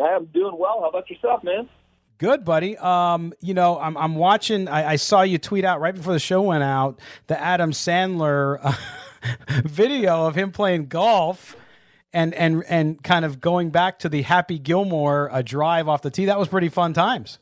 [0.02, 0.80] I'm doing well.
[0.82, 1.70] How about yourself, man?
[2.18, 2.78] Good, buddy.
[2.78, 4.68] Um, you know, I'm, I'm watching.
[4.68, 8.60] I, I, saw you tweet out right before the show went out the Adam Sandler
[8.62, 8.74] uh,
[9.63, 11.56] video of him playing golf
[12.12, 16.12] and and and kind of going back to the Happy Gilmore uh, drive off the
[16.12, 16.26] tee.
[16.26, 17.39] That was pretty fun times.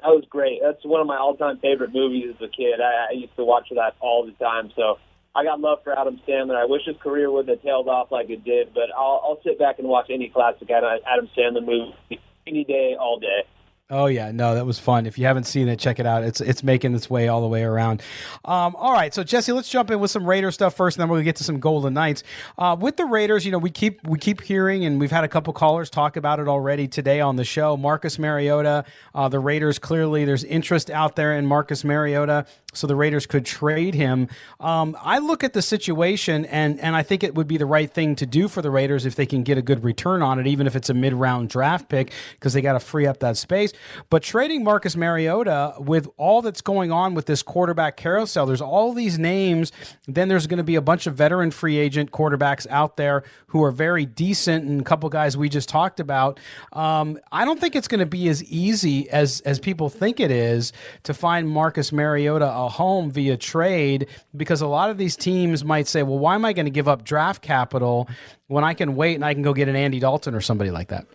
[0.00, 0.60] That was great.
[0.62, 2.80] That's one of my all-time favorite movies as a kid.
[2.80, 4.70] I, I used to watch that all the time.
[4.76, 4.98] So
[5.34, 6.56] I got love for Adam Sandler.
[6.56, 9.58] I wish his career wouldn't have tailed off like it did, but I'll, I'll sit
[9.58, 13.42] back and watch any classic Adam Sandler movie any day, all day.
[13.90, 15.06] Oh yeah, no, that was fun.
[15.06, 16.22] If you haven't seen it, check it out.
[16.22, 18.02] It's it's making its way all the way around.
[18.44, 21.08] Um, all right, so Jesse, let's jump in with some Raider stuff first, and then
[21.08, 22.22] we'll get to some Golden Knights.
[22.58, 25.28] Uh, with the Raiders, you know, we keep we keep hearing, and we've had a
[25.28, 27.78] couple callers talk about it already today on the show.
[27.78, 32.96] Marcus Mariota, uh, the Raiders clearly there's interest out there in Marcus Mariota so the
[32.96, 34.28] Raiders could trade him.
[34.60, 37.90] Um, I look at the situation, and and I think it would be the right
[37.90, 40.46] thing to do for the Raiders if they can get a good return on it,
[40.46, 43.36] even if it's a mid round draft pick, because they got to free up that
[43.36, 43.72] space.
[44.10, 48.92] But trading Marcus Mariota with all that's going on with this quarterback carousel, there's all
[48.92, 49.72] these names.
[50.06, 53.62] Then there's going to be a bunch of veteran free agent quarterbacks out there who
[53.64, 56.38] are very decent, and a couple guys we just talked about.
[56.72, 60.30] Um, I don't think it's going to be as easy as as people think it
[60.30, 60.72] is
[61.04, 65.86] to find Marcus Mariota a home via trade because a lot of these teams might
[65.86, 68.08] say, well, why am I going to give up draft capital
[68.46, 70.88] when I can wait and I can go get an Andy Dalton or somebody like
[70.88, 71.06] that?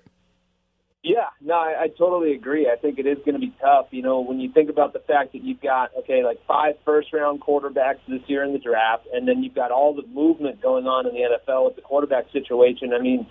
[1.03, 2.69] Yeah, no, I, I totally agree.
[2.71, 3.87] I think it is going to be tough.
[3.91, 7.11] You know, when you think about the fact that you've got okay, like five first
[7.11, 10.87] round quarterbacks this year in the draft, and then you've got all the movement going
[10.87, 12.93] on in the NFL with the quarterback situation.
[12.97, 13.27] I mean,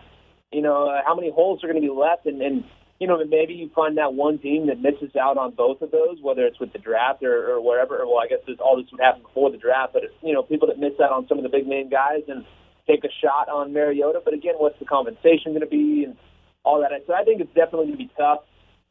[0.52, 2.26] you know, how many holes are going to be left?
[2.26, 2.62] And, and
[3.00, 6.18] you know, maybe you find that one team that misses out on both of those,
[6.20, 7.96] whether it's with the draft or, or wherever.
[8.06, 10.68] Well, I guess this, all this would happen before the draft, but you know, people
[10.68, 12.44] that miss out on some of the big name guys and
[12.86, 14.20] take a shot on Mariota.
[14.22, 16.16] But again, what's the compensation going to be and
[16.64, 16.90] all that?
[17.06, 18.40] So I think it's definitely going to be tough.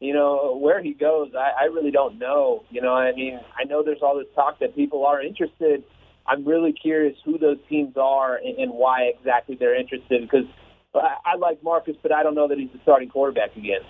[0.00, 2.64] You know, where he goes, I, I really don't know.
[2.70, 5.84] You know, I mean, I know there's all this talk that people are interested.
[6.26, 10.46] I'm really curious who those teams are and, and why exactly they're interested because
[10.94, 13.82] I, I like Marcus, but I don't know that he's the starting quarterback again.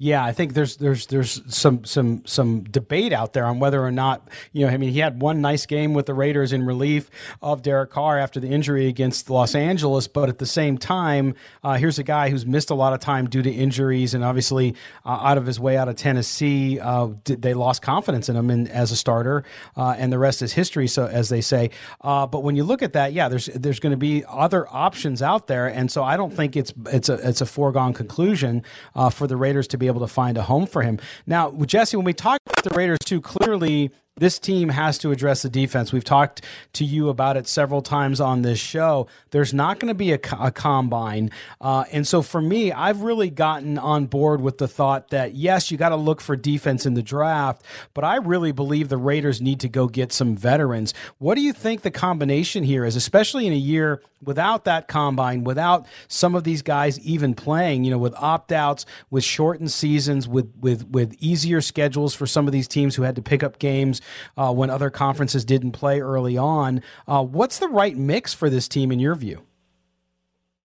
[0.00, 3.90] Yeah, I think there's there's there's some some some debate out there on whether or
[3.90, 4.72] not you know.
[4.72, 7.10] I mean, he had one nice game with the Raiders in relief
[7.42, 11.34] of Derek Carr after the injury against Los Angeles, but at the same time,
[11.64, 14.76] uh, here's a guy who's missed a lot of time due to injuries, and obviously
[15.04, 18.68] uh, out of his way out of Tennessee, uh, they lost confidence in him in,
[18.68, 19.42] as a starter,
[19.76, 20.86] uh, and the rest is history.
[20.86, 21.70] So as they say,
[22.02, 25.22] uh, but when you look at that, yeah, there's there's going to be other options
[25.22, 28.62] out there, and so I don't think it's it's a it's a foregone conclusion
[28.94, 30.98] uh, for the Raiders to be able to find a home for him.
[31.26, 35.42] Now, Jesse, when we talk about the Raiders too, clearly this team has to address
[35.42, 35.92] the defense.
[35.92, 36.42] We've talked
[36.74, 39.06] to you about it several times on this show.
[39.30, 41.30] There's not going to be a, a combine.
[41.60, 45.70] Uh, and so for me, I've really gotten on board with the thought that, yes,
[45.70, 47.62] you got to look for defense in the draft,
[47.94, 50.94] but I really believe the Raiders need to go get some veterans.
[51.18, 55.44] What do you think the combination here is, especially in a year without that combine,
[55.44, 60.26] without some of these guys even playing, you know, with opt outs, with shortened seasons,
[60.26, 63.58] with, with, with easier schedules for some of these teams who had to pick up
[63.58, 64.00] games
[64.36, 66.82] uh, when other conferences didn't play early on.
[67.06, 69.42] Uh, what's the right mix for this team in your view?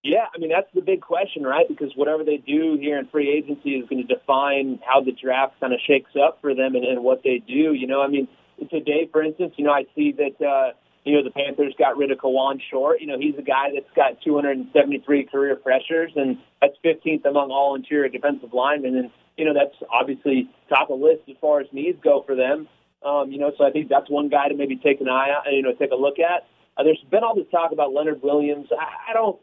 [0.03, 1.65] Yeah, I mean that's the big question, right?
[1.67, 5.57] Because whatever they do here in free agency is going to define how the draft
[5.61, 7.73] kind of shakes up for them and, and what they do.
[7.73, 8.27] You know, I mean,
[8.69, 10.73] today, for instance, you know, I see that uh,
[11.05, 12.99] you know the Panthers got rid of Kawann Short.
[12.99, 17.73] You know, he's a guy that's got 273 career pressures, and that's 15th among all
[17.75, 18.97] interior defensive linemen.
[18.97, 22.35] And you know, that's obviously top of the list as far as needs go for
[22.35, 22.67] them.
[23.05, 25.51] Um, you know, so I think that's one guy to maybe take an eye out,
[25.51, 26.47] you know, take a look at.
[26.77, 28.67] Uh, there's been all this talk about Leonard Williams.
[28.71, 29.39] I, I don't.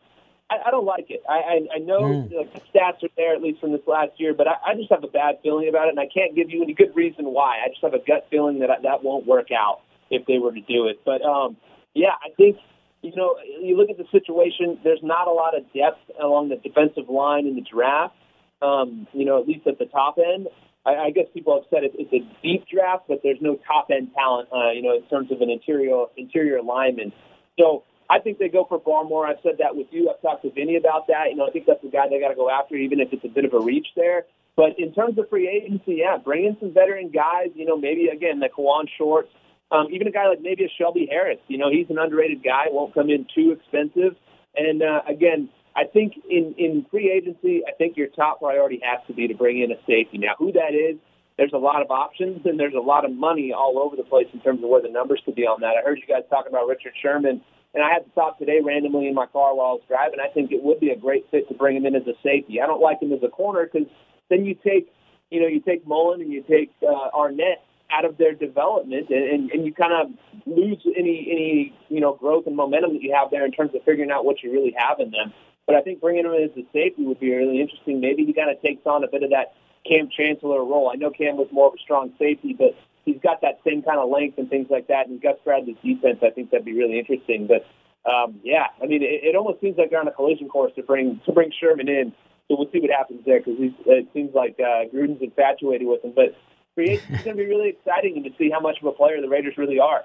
[0.51, 1.23] I, I don't like it.
[1.29, 2.33] I, I, I know mm.
[2.33, 4.91] like, the stats are there at least from this last year, but I, I just
[4.91, 7.59] have a bad feeling about it, and I can't give you any good reason why.
[7.65, 9.81] I just have a gut feeling that I, that won't work out
[10.11, 11.01] if they were to do it.
[11.05, 11.57] But um,
[11.95, 12.57] yeah, I think
[13.03, 14.79] you know you look at the situation.
[14.83, 18.17] There's not a lot of depth along the defensive line in the draft.
[18.61, 20.49] Um, you know, at least at the top end.
[20.87, 23.89] I, I guess people have said it, it's a deep draft, but there's no top
[23.91, 24.49] end talent.
[24.53, 27.13] Uh, you know, in terms of an interior interior lineman.
[27.59, 29.29] So I think they go for Barmore.
[29.29, 30.11] I've said that with you.
[30.11, 31.31] I've talked to Vinny about that.
[31.31, 33.25] You know, I think that's the guy they got to go after, even if it's
[33.25, 34.25] a bit of a reach there.
[34.57, 37.49] But in terms of free agency, yeah, bring in some veteran guys.
[37.55, 39.31] You know, maybe again the Kawann Shorts,
[39.71, 41.39] um, even a guy like maybe a Shelby Harris.
[41.49, 42.67] You know, he's an underrated guy.
[42.69, 44.17] Won't come in too expensive.
[44.57, 45.49] And uh, again,
[45.81, 49.35] I think in in free agency, I think your top priority has to be to
[49.35, 50.19] bring in a safety.
[50.19, 50.99] Now, who that is,
[51.39, 54.27] there's a lot of options and there's a lot of money all over the place
[54.35, 55.81] in terms of where the numbers could be on that.
[55.81, 57.41] I heard you guys talking about Richard Sherman
[57.73, 60.19] and I had the thought today randomly in my car while I was driving.
[60.21, 62.61] I think it would be a great fit to bring him in as a safety.
[62.61, 63.89] I don't like him as a corner because
[64.29, 64.93] then you take,
[65.31, 67.63] you know, you take Mullen and you take uh, Arnette
[67.93, 70.13] out of their development, and, and, and you kind of
[70.47, 73.83] lose any any you know growth and momentum that you have there in terms of
[73.85, 75.33] figuring out what you really have in them.
[75.71, 78.01] But I think bringing him in as a safety would be really interesting.
[78.01, 79.55] Maybe he kind of takes on a bit of that
[79.87, 80.91] Kam Chancellor role.
[80.93, 83.99] I know Kam was more of a strong safety, but he's got that same kind
[83.99, 85.07] of length and things like that.
[85.07, 87.47] And Gus Bradley's defense, I think that'd be really interesting.
[87.47, 87.63] But
[88.11, 90.83] um, yeah, I mean, it, it almost seems like they're on a collision course to
[90.83, 92.13] bring to bring Sherman in.
[92.49, 96.13] So we'll see what happens there because it seems like uh, Gruden's infatuated with him.
[96.17, 96.35] But
[96.77, 99.55] is going to be really exciting to see how much of a player the Raiders
[99.59, 100.03] really are.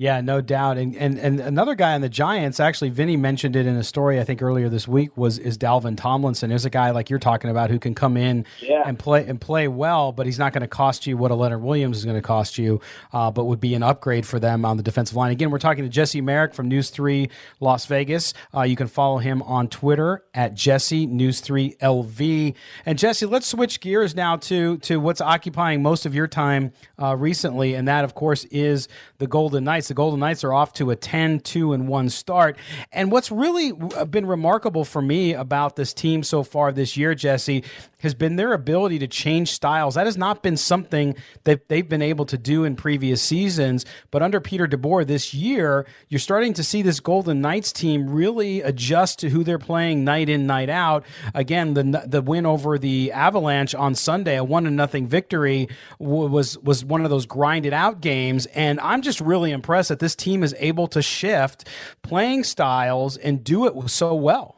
[0.00, 0.78] Yeah, no doubt.
[0.78, 4.20] And, and and another guy on the Giants, actually, Vinny mentioned it in a story
[4.20, 5.16] I think earlier this week.
[5.16, 6.52] Was is Dalvin Tomlinson?
[6.52, 8.84] Is a guy like you're talking about who can come in yeah.
[8.86, 11.62] and play and play well, but he's not going to cost you what a Leonard
[11.62, 12.80] Williams is going to cost you,
[13.12, 15.32] uh, but would be an upgrade for them on the defensive line.
[15.32, 17.28] Again, we're talking to Jesse Merrick from News Three
[17.58, 18.34] Las Vegas.
[18.54, 22.54] Uh, you can follow him on Twitter at Jesse News Three LV.
[22.86, 26.70] And Jesse, let's switch gears now to to what's occupying most of your time
[27.02, 28.86] uh, recently, and that, of course, is
[29.18, 29.87] the Golden Knights.
[29.88, 32.56] The Golden Knights are off to a 10 2 and 1 start.
[32.92, 37.14] And what's really uh, been remarkable for me about this team so far this year,
[37.14, 37.64] Jesse,
[38.00, 39.96] has been their ability to change styles.
[39.96, 43.84] That has not been something that they've been able to do in previous seasons.
[44.12, 48.62] But under Peter DeBoer this year, you're starting to see this Golden Knights team really
[48.62, 51.04] adjust to who they're playing night in, night out.
[51.34, 55.68] Again, the the win over the Avalanche on Sunday, a one to nothing victory,
[55.98, 58.46] was was one of those grinded out games.
[58.46, 61.64] And I'm just really impressed that this team is able to shift
[62.02, 64.56] playing styles and do it so well.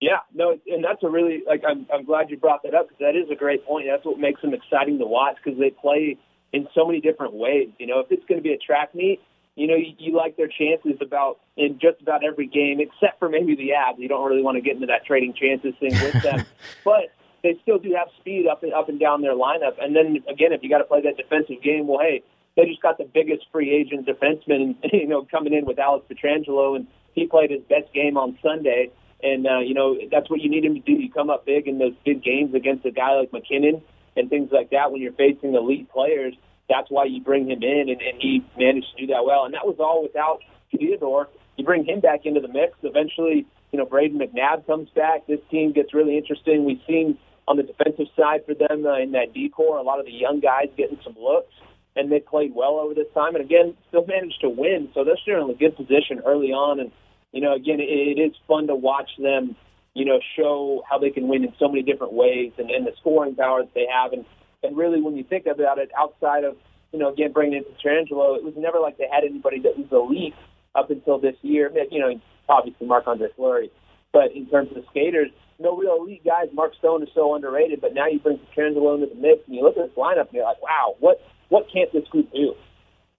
[0.00, 2.98] Yeah, no, and that's a really like I'm I'm glad you brought that up because
[3.00, 3.86] that is a great point.
[3.90, 6.18] That's what makes them exciting to watch because they play
[6.52, 7.70] in so many different ways.
[7.78, 9.22] You know, if it's going to be a track meet,
[9.56, 13.30] you know, you, you like their chances about in just about every game except for
[13.30, 13.98] maybe the Avs.
[13.98, 16.44] You don't really want to get into that trading chances thing with them,
[16.84, 19.80] but they still do have speed up and up and down their lineup.
[19.80, 22.22] And then again, if you got to play that defensive game, well, hey,
[22.56, 26.76] they just got the biggest free agent defenseman, you know, coming in with Alex Pietrangelo,
[26.76, 28.90] and he played his best game on Sunday.
[29.22, 30.92] And, uh, you know, that's what you need him to do.
[30.92, 33.80] You come up big in those big games against a guy like MacKinnon
[34.16, 36.34] and things like that when you're facing elite players.
[36.68, 39.44] That's why you bring him in, and, and he managed to do that well.
[39.44, 40.40] And that was all without
[40.70, 41.28] Theodore.
[41.56, 42.76] You bring him back into the mix.
[42.82, 45.26] Eventually, you know, Brayden McNabb comes back.
[45.26, 46.64] This team gets really interesting.
[46.64, 50.06] We've seen on the defensive side for them uh, in that decor, a lot of
[50.06, 51.52] the young guys getting some looks,
[51.96, 53.34] and they played well over this time.
[53.34, 54.88] And again, still managed to win.
[54.94, 56.80] So they're still in a good position early on.
[56.80, 56.90] And
[57.34, 59.56] you know, again, it, it is fun to watch them,
[59.94, 62.92] you know, show how they can win in so many different ways and, and the
[63.00, 64.12] scoring power that they have.
[64.12, 64.24] And,
[64.62, 66.56] and really, when you think about it, outside of,
[66.92, 69.88] you know, again, bringing in Pietrangelo, it was never like they had anybody that was
[69.90, 70.34] elite
[70.76, 71.72] up until this year.
[71.90, 73.72] You know, obviously Marc-Andre Fleury.
[74.12, 76.46] But in terms of the skaters, no real elite guys.
[76.52, 79.62] Mark Stone is so underrated, but now you bring Pietrangelo into the mix, and you
[79.62, 82.54] look at this lineup, and you're like, wow, what what can't this group do?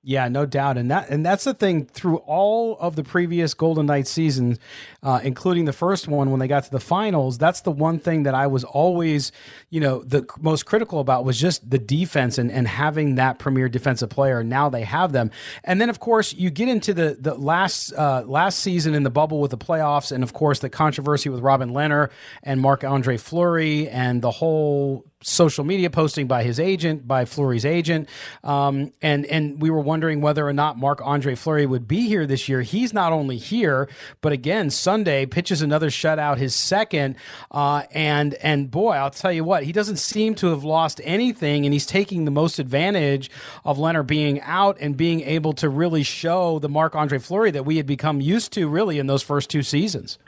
[0.08, 3.88] Yeah, no doubt, and that and that's the thing through all of the previous Golden
[3.88, 4.60] Knights seasons,
[5.02, 7.40] uh, including the first one when they got to the finals.
[7.40, 9.32] That's the one thing that I was always,
[9.72, 13.68] you know, the most critical about was just the defense and and having that premier
[13.68, 14.44] defensive player.
[14.44, 15.32] Now they have them,
[15.64, 19.10] and then of course you get into the the last uh, last season in the
[19.10, 22.12] bubble with the playoffs, and of course the controversy with Robin Lehner
[22.44, 27.66] and Marc Andre Fleury and the whole social media posting by his agent, by Fleury's
[27.66, 28.10] agent,
[28.44, 32.26] um, and and we were wondering whether or not Marc Andre Fleury would be here
[32.28, 32.62] this year.
[32.62, 33.90] He's not only here,
[34.22, 37.16] but again Sunday pitches another shutout, his second,
[37.52, 41.66] uh, and and boy, I'll tell you what, he doesn't seem to have lost anything,
[41.66, 43.32] and he's taking the most advantage
[43.64, 47.64] of Lehner being out and being able to really show the Marc Andre Fleury that
[47.64, 50.20] we had become used to really in those first two seasons.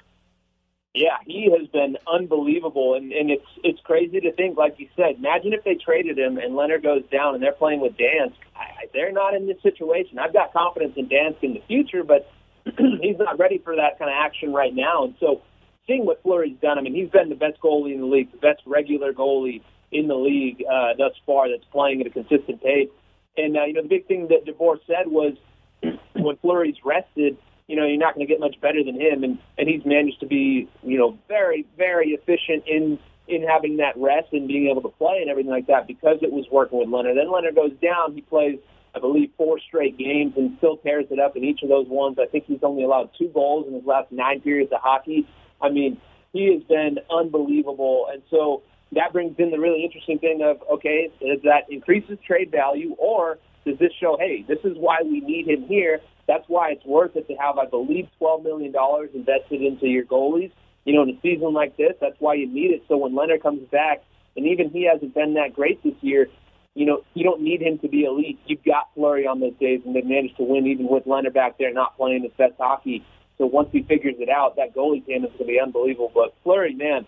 [0.97, 5.17] Yeah, he has been unbelievable, and and it's it's crazy to think, like you said.
[5.19, 8.33] Imagine if they traded him and Lehner goes down, and they're playing with Dansk.
[8.55, 10.17] I, they're not in this situation.
[10.17, 12.27] I've got confidence in Dansk in the future, but
[12.65, 15.03] he's not ready for that kind of action right now.
[15.03, 15.43] And so,
[15.85, 18.39] seeing what Fleury's done, I mean, he's been the best goalie in the league, the
[18.39, 22.89] best regular goalie in the league uh, thus far that's playing at a consistent pace.
[23.37, 25.37] And uh, you know, the big thing that DeBoer said was
[26.13, 27.37] when Fleury's rested
[27.68, 29.24] you know, you're not going to get much better than him.
[29.24, 32.97] And, and he's managed to be, you know, very, very efficient in,
[33.28, 36.32] in having that rest and being able to play and everything like that because it
[36.32, 37.13] was working with Lehner.
[37.13, 38.13] Then Lehner goes down.
[38.15, 38.57] He plays,
[38.95, 42.18] I believe, four straight games and still tears it up in each of those ones.
[42.20, 45.28] I think he's only allowed two goals in his last nine periods of hockey.
[45.61, 45.99] I mean,
[46.32, 48.07] he has been unbelievable.
[48.11, 48.63] And so
[48.93, 53.39] that brings in the really interesting thing of, okay, does that increases trade value or
[53.65, 57.15] does this show, hey, this is why we need him here that's why it's worth
[57.15, 58.73] it to have, I believe, $12 million
[59.13, 60.51] invested into your goalies.
[60.86, 62.84] You know, in a season like this, that's why you need it.
[62.88, 64.03] So when Lehner comes back,
[64.36, 66.28] and even he hasn't been that great this year,
[66.75, 68.39] you know, you don't need him to be elite.
[68.45, 71.57] You've got Fleury on those days, and they've managed to win even with Lehner back
[71.57, 73.03] there not playing his best hockey.
[73.38, 76.11] So once he figures it out, that goalie tandem is going to be unbelievable.
[76.13, 77.05] But Fleury, man,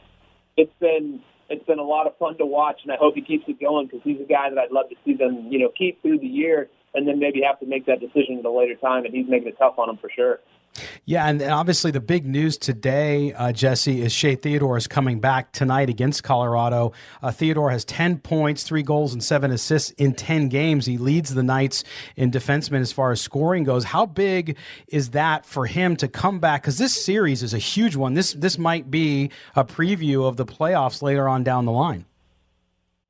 [0.57, 3.45] it's been it's been a lot of fun to watch, and I hope he keeps
[3.47, 6.01] it going because he's a guy that I'd love to see them, you know, keep
[6.01, 9.05] through the year and then maybe have to make that decision at a later time.
[9.05, 10.39] And he's making it tough on him for sure.
[11.05, 15.51] Yeah, and obviously the big news today, uh, Jesse, is Shea Theodore is coming back
[15.51, 16.93] tonight against Colorado.
[17.21, 20.85] Uh, Theodore has 10 points, three goals, and seven assists in 10 games.
[20.85, 21.83] He leads the Knights
[22.15, 23.85] in defensemen as far as scoring goes.
[23.85, 26.61] How big is that for him to come back?
[26.61, 28.13] Because this series is a huge one.
[28.13, 32.05] This, this might be a preview of the playoffs later on down the line.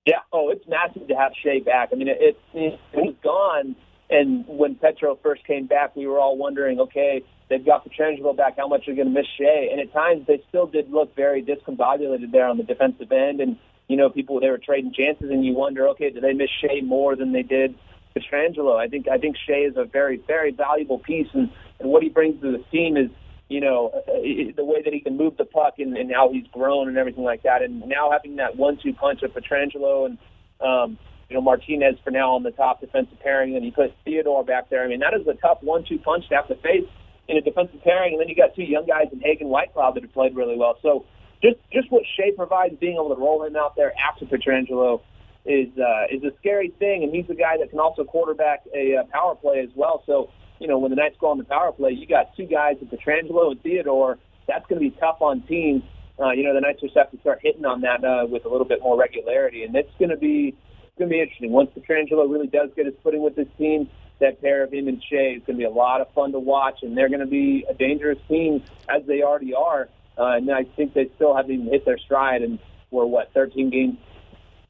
[0.06, 0.20] Yeah.
[0.32, 1.90] Oh, it's massive to have Shea back.
[1.92, 3.76] I mean, it, it, he's gone.
[4.10, 8.58] And when Petro first came back, we were all wondering, okay, they've got Pietrangelo back.
[8.58, 9.70] How much are going to miss Shea?
[9.72, 13.40] And at times, they still did look very discombobulated there on the defensive end.
[13.40, 16.50] And you know, people they were trading chances, and you wonder, okay, do they miss
[16.62, 17.76] Shea more than they did
[18.16, 18.78] Pietrangelo?
[18.78, 22.10] I think I think Shea is a very very valuable piece, and and what he
[22.10, 23.10] brings to the team is
[23.50, 24.22] you know, uh,
[24.56, 27.24] the way that he can move the puck and, and how he's grown and everything
[27.24, 27.62] like that.
[27.64, 30.18] And now having that one-two punch of Pietrangelo and,
[30.62, 30.98] um,
[31.28, 34.70] you know, Martinez for now on the top defensive pairing, and he puts Theodore back
[34.70, 34.84] there.
[34.84, 36.88] I mean, that is a tough one-two punch to have to face
[37.28, 38.14] in a defensive pairing.
[38.14, 40.58] And then you got two young guys in Hague and Whitecloud that have played really
[40.58, 40.78] well.
[40.82, 41.06] So
[41.42, 45.02] just just what Shea provides, being able to roll him out there after Pietrangelo
[45.46, 47.04] is uh, is a scary thing.
[47.04, 50.04] And he's a guy that can also quarterback a, a power play as well.
[50.06, 50.30] So
[50.60, 52.92] you know, when the Knights go on the power play, you got two guys with
[52.92, 54.18] Pietrangelo and Theodore.
[54.48, 55.84] That's going to be tough on teams.
[56.20, 58.50] Uh, you know, the Knights just have to start hitting on that uh, with a
[58.50, 60.56] little bit more regularity, and it's going to be
[60.98, 61.52] going to be interesting.
[61.52, 63.90] Once Pietrangelo really does get his footing with this team,
[64.20, 66.40] that pair of him and Shea is going to be a lot of fun to
[66.40, 69.88] watch, and they're going to be a dangerous team as they already are.
[70.18, 72.60] Uh, and I think they still haven't even hit their stride, and
[72.92, 73.98] we're what 13 games.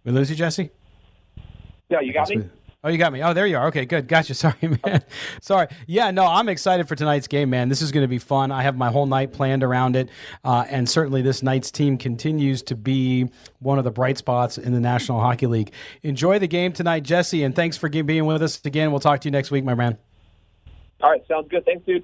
[0.04, 0.70] We lose you, Jesse.
[1.90, 2.48] Yeah, you got me.
[2.82, 3.22] Oh, you got me.
[3.22, 3.68] Oh, there you are.
[3.68, 4.08] Okay, good.
[4.08, 4.34] Gotcha.
[4.40, 4.56] Sorry,
[4.86, 5.04] man.
[5.42, 5.68] Sorry.
[5.86, 7.68] Yeah, no, I'm excited for tonight's game, man.
[7.68, 8.52] This is going to be fun.
[8.52, 10.10] I have my whole night planned around it,
[10.46, 14.72] uh, and certainly this Knights team continues to be one of the bright spots in
[14.72, 15.74] the National Hockey League.
[16.04, 18.92] Enjoy the game tonight, Jesse, and thanks for being with us again.
[18.92, 19.98] We'll talk to you next week, my man.
[21.02, 21.66] All right, sounds good.
[21.66, 22.04] Thanks, dude.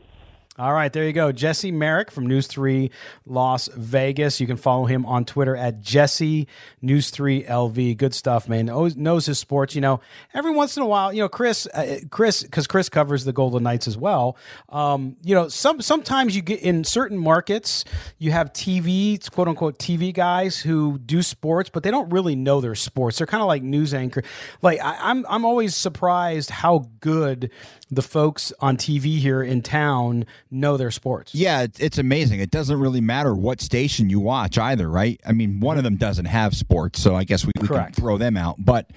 [0.58, 1.34] All right, there you go.
[1.34, 2.90] Jesse Merrick from News 3
[3.26, 4.40] Las Vegas.
[4.40, 6.48] You can follow him on Twitter at Jesse
[6.82, 7.98] News 3 LV.
[7.98, 8.68] Good stuff, man.
[8.68, 9.76] Knows, knows his sports.
[9.76, 10.00] You know,
[10.34, 13.64] every once in a while, you know, Chris, uh, Chris, because Chris covers the Golden
[13.64, 14.38] Knights as well.
[14.70, 17.84] Um, you know, some sometimes you get in certain markets,
[18.18, 22.62] you have TV, quote unquote, TV guys who do sports, but they don't really know
[22.62, 23.18] their sports.
[23.18, 24.24] They're kind of like news anchor.
[24.62, 27.52] Like I, I'm, I'm always surprised how good
[27.92, 31.34] the folks on TV here in town know their sports.
[31.36, 32.40] Yeah, it's amazing.
[32.40, 35.20] It doesn't really matter what station you watch either, right?
[35.26, 38.18] I mean, one of them doesn't have sports, so I guess we, we can throw
[38.18, 38.56] them out.
[38.60, 38.92] But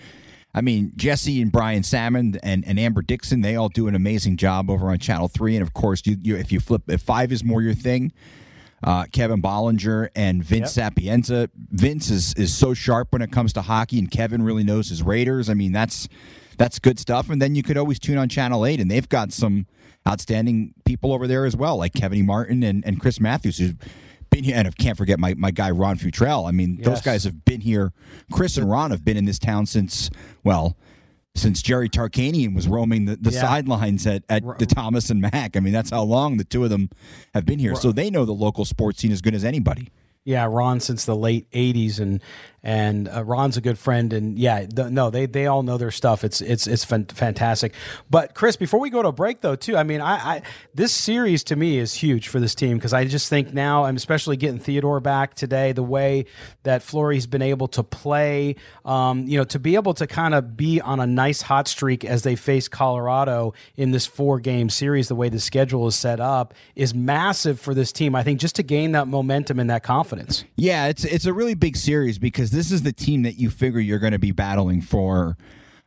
[0.54, 4.36] I mean, Jesse and Brian Salmon and, and Amber Dixon, they all do an amazing
[4.36, 5.56] job over on Channel 3.
[5.56, 8.12] And of course, you, you if you flip, if five is more your thing,
[8.82, 10.92] uh, Kevin Bollinger and Vince yep.
[10.94, 11.50] Sapienza.
[11.56, 15.02] Vince is, is so sharp when it comes to hockey, and Kevin really knows his
[15.02, 15.50] Raiders.
[15.50, 16.08] I mean, that's
[16.56, 17.30] that's good stuff.
[17.30, 19.66] And then you could always tune on Channel 8, and they've got some
[20.08, 22.22] outstanding people over there as well, like Kevin e.
[22.22, 23.74] Martin and, and Chris Matthews, who's
[24.30, 24.56] been here.
[24.56, 26.48] And I can't forget my, my guy, Ron Futrell.
[26.48, 26.86] I mean, yes.
[26.86, 27.92] those guys have been here.
[28.32, 30.10] Chris and Ron have been in this town since,
[30.44, 30.76] well,
[31.34, 33.40] since Jerry Tarkanian was roaming the, the yeah.
[33.40, 35.56] sidelines at, at the Thomas and Mack.
[35.56, 36.90] I mean, that's how long the two of them
[37.34, 37.74] have been here.
[37.74, 39.88] So they know the local sports scene as good as anybody.
[40.24, 42.20] Yeah, Ron since the late '80s, and
[42.62, 45.90] and uh, Ron's a good friend, and yeah, the, no, they they all know their
[45.90, 46.24] stuff.
[46.24, 47.74] It's it's it's fantastic.
[48.10, 50.42] But Chris, before we go to a break, though, too, I mean, I, I
[50.74, 53.96] this series to me is huge for this team because I just think now, I'm
[53.96, 56.26] especially getting Theodore back today, the way
[56.64, 60.56] that Fleury's been able to play, um, you know, to be able to kind of
[60.56, 65.08] be on a nice hot streak as they face Colorado in this four game series,
[65.08, 68.14] the way the schedule is set up, is massive for this team.
[68.14, 70.44] I think just to gain that momentum and that confidence.
[70.56, 73.80] Yeah, it's it's a really big series because this is the team that you figure
[73.80, 75.36] you're going to be battling for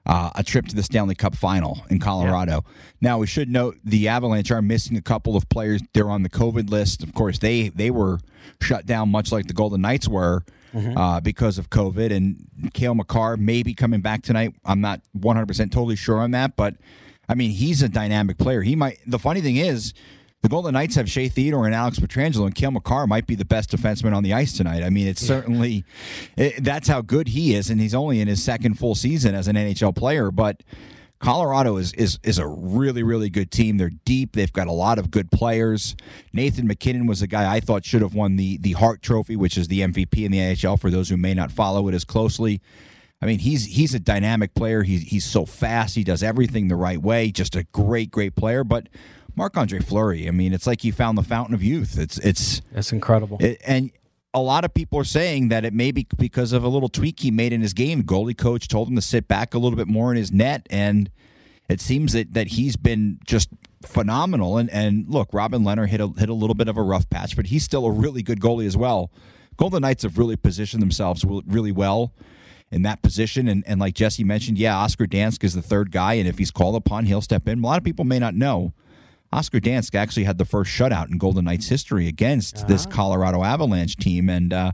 [0.05, 2.63] uh, a trip to the Stanley Cup final in Colorado.
[2.65, 2.73] Yeah.
[3.01, 5.81] Now we should note the Avalanche are missing a couple of players.
[5.93, 7.03] They're on the COVID list.
[7.03, 8.19] Of course, they they were
[8.61, 10.43] shut down much like the Golden Knights were
[10.73, 10.97] mm-hmm.
[10.97, 12.11] uh, because of COVID.
[12.11, 14.55] And Cale Makar may be coming back tonight.
[14.65, 16.75] I'm not 100 percent totally sure on that, but
[17.29, 18.61] I mean he's a dynamic player.
[18.61, 18.99] He might.
[19.05, 19.93] The funny thing is
[20.41, 23.45] the Golden Knights have Shea Theodore and Alex Pietrangelo, and Cale Makar might be the
[23.45, 24.83] best defenseman on the ice tonight.
[24.83, 25.85] I mean, it's certainly
[26.35, 29.47] it, that's how good he is, and he's only in his second full season as
[29.47, 30.31] an NHL player.
[30.31, 30.63] But
[31.19, 33.77] Colorado is is is a really really good team.
[33.77, 34.33] They're deep.
[34.33, 35.95] They've got a lot of good players.
[36.33, 39.57] Nathan MacKinnon was a guy I thought should have won the the Hart Trophy, which
[39.57, 40.79] is the MVP in the NHL.
[40.79, 42.61] For those who may not follow it as closely.
[43.21, 44.81] I mean, he's he's a dynamic player.
[44.81, 45.93] He's he's so fast.
[45.93, 47.29] He does everything the right way.
[47.29, 48.63] Just a great, great player.
[48.63, 48.89] But
[49.35, 50.27] Marc Andre Fleury.
[50.27, 51.97] I mean, it's like he found the fountain of youth.
[51.97, 53.37] It's it's it's incredible.
[53.39, 53.91] It, and
[54.33, 57.19] a lot of people are saying that it may be because of a little tweak
[57.19, 58.03] he made in his game.
[58.03, 61.09] Goalie coach told him to sit back a little bit more in his net, and
[61.69, 63.49] it seems that that he's been just
[63.83, 64.57] phenomenal.
[64.57, 67.35] And and look, Robin Lehner hit a hit a little bit of a rough patch,
[67.35, 69.11] but he's still a really good goalie as well.
[69.57, 72.13] Golden Knights have really positioned themselves really well
[72.71, 73.47] in that position.
[73.47, 76.51] And, and like Jesse mentioned, yeah, Oscar Dansk is the third guy, and if he's
[76.51, 77.59] called upon, he'll step in.
[77.59, 78.73] A lot of people may not know
[79.33, 82.67] Oscar Dansk actually had the first shutout in Golden Knights history against uh-huh.
[82.67, 84.71] this Colorado Avalanche team, and uh,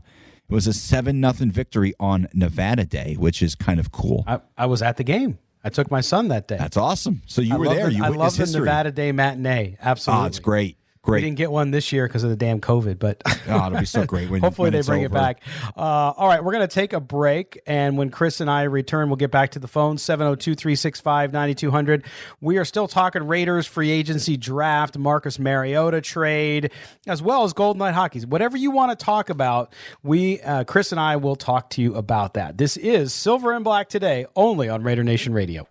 [0.48, 4.24] it was a seven nothing victory on Nevada Day, which is kind of cool.
[4.26, 5.38] I, I, was at the game.
[5.62, 6.56] I took my son that day.
[6.56, 7.22] That's awesome.
[7.26, 7.86] So you I were there.
[7.86, 9.76] The, you I love the Nevada Day matinee.
[9.80, 10.77] Absolutely, oh, it's great.
[11.08, 11.22] Great.
[11.22, 13.86] We didn't get one this year because of the damn COVID, but oh, it'll be
[13.86, 14.28] so great.
[14.28, 15.06] When, hopefully when they bring over.
[15.06, 15.40] it back.
[15.74, 19.08] Uh, all right, we're going to take a break, and when Chris and I return,
[19.08, 22.04] we'll get back to the phone 702-365-9200.
[22.42, 26.72] We are still talking Raiders free agency draft, Marcus Mariota trade,
[27.06, 28.20] as well as Golden Knight hockey.
[28.20, 31.94] Whatever you want to talk about, we uh, Chris and I will talk to you
[31.94, 32.58] about that.
[32.58, 35.66] This is Silver and Black today, only on Raider Nation Radio.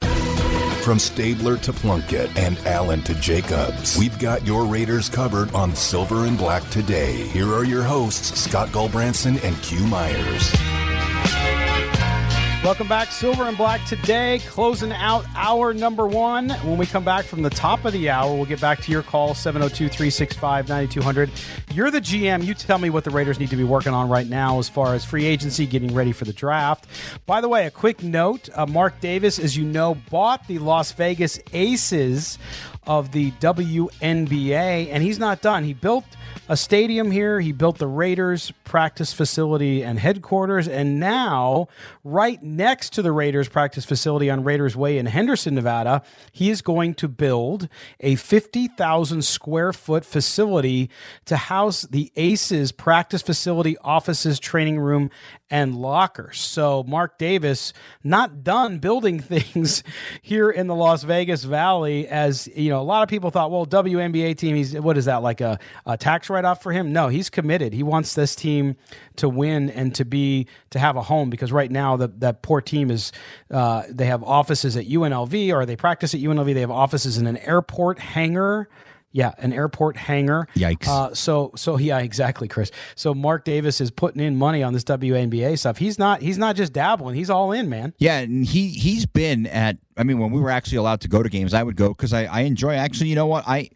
[0.87, 6.23] From Stabler to Plunkett and Allen to Jacobs, we've got your Raiders covered on Silver
[6.23, 7.27] and Black today.
[7.27, 10.76] Here are your hosts, Scott Gulbranson and Q Myers.
[12.63, 16.49] Welcome back, Silver and Black today, closing out hour number one.
[16.49, 19.03] When we come back from the top of the hour, we'll get back to your
[19.03, 21.29] call, 702 365 9200.
[21.71, 22.43] You're the GM.
[22.43, 24.95] You tell me what the Raiders need to be working on right now as far
[24.95, 26.87] as free agency, getting ready for the draft.
[27.25, 30.91] By the way, a quick note uh, Mark Davis, as you know, bought the Las
[30.91, 32.37] Vegas Aces
[32.85, 35.63] of the WNBA, and he's not done.
[35.63, 36.05] He built
[36.49, 37.39] a stadium here.
[37.39, 40.67] He built the Raiders practice facility and headquarters.
[40.67, 41.67] And now,
[42.03, 46.61] right next to the Raiders practice facility on Raiders Way in Henderson, Nevada, he is
[46.61, 47.67] going to build
[47.99, 50.89] a 50,000 square foot facility
[51.25, 55.09] to house the Aces practice facility, offices, training room,
[55.49, 56.39] and lockers.
[56.39, 57.73] So Mark Davis
[58.03, 59.83] not done building things
[60.21, 63.65] here in the Las Vegas Valley as you know a lot of people thought well
[63.65, 66.91] WNBA team he's what is that like a, a tax write off for him?
[66.91, 67.73] No, he's committed.
[67.73, 68.75] He wants this team
[69.17, 72.61] to win and to be to have a home because right now the that poor
[72.61, 73.11] team is
[73.51, 76.53] uh, they have offices at UNLV or they practice at UNLV.
[76.53, 78.69] They have offices in an airport hangar
[79.11, 80.47] yeah, an airport hangar.
[80.55, 80.87] Yikes.
[80.87, 82.71] Uh, so so yeah, exactly, Chris.
[82.95, 85.77] So Mark Davis is putting in money on this WNBA stuff.
[85.77, 87.15] He's not he's not just dabbling.
[87.15, 87.93] He's all in, man.
[87.97, 89.77] Yeah, and he he's been at.
[89.97, 92.13] I mean, when we were actually allowed to go to games, I would go because
[92.13, 92.75] I I enjoy.
[92.75, 93.69] Actually, you know what I.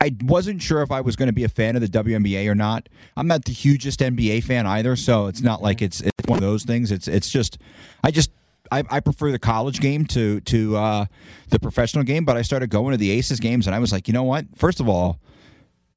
[0.00, 2.56] I wasn't sure if I was going to be a fan of the WNBA or
[2.56, 2.88] not.
[3.16, 6.42] I'm not the hugest NBA fan either, so it's not like it's it's one of
[6.42, 6.90] those things.
[6.90, 7.58] It's it's just
[8.02, 8.30] I just
[8.72, 11.06] I, I prefer the college game to to uh,
[11.50, 14.08] the professional game, but I started going to the Aces games, and I was like,
[14.08, 14.46] you know what?
[14.56, 15.20] First of all,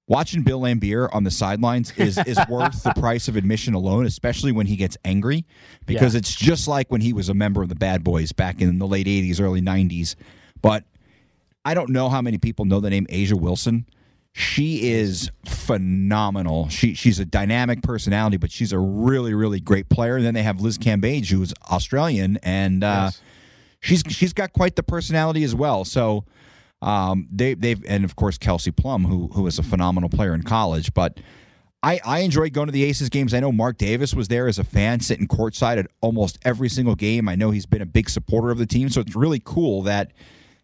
[0.08, 4.52] watching Bill Laimbeer on the sidelines is is worth the price of admission alone, especially
[4.52, 5.46] when he gets angry,
[5.86, 6.20] because yeah.
[6.20, 8.88] it's just like when he was a member of the Bad Boys back in the
[8.88, 10.16] late '80s, early '90s.
[10.62, 10.84] But
[11.64, 13.86] I don't know how many people know the name A'ja Wilson.
[14.38, 16.68] She is phenomenal.
[16.68, 20.18] She she's a dynamic personality, but she's a really really great player.
[20.18, 23.22] And then they have Liz Cambage, who's Australian, and uh, yes.
[23.80, 25.86] she's she's got quite the personality as well.
[25.86, 26.26] So
[26.82, 30.44] um, they they've and of course Kelsey Plum, who who is a phenomenal player in
[30.44, 31.18] college, but.
[31.84, 33.32] I, I enjoy going to the Aces games.
[33.32, 36.96] I know Mark Davis was there as a fan, sitting courtside at almost every single
[36.96, 37.30] game.
[37.30, 40.12] I know he's been a big supporter of the team, so it's really cool that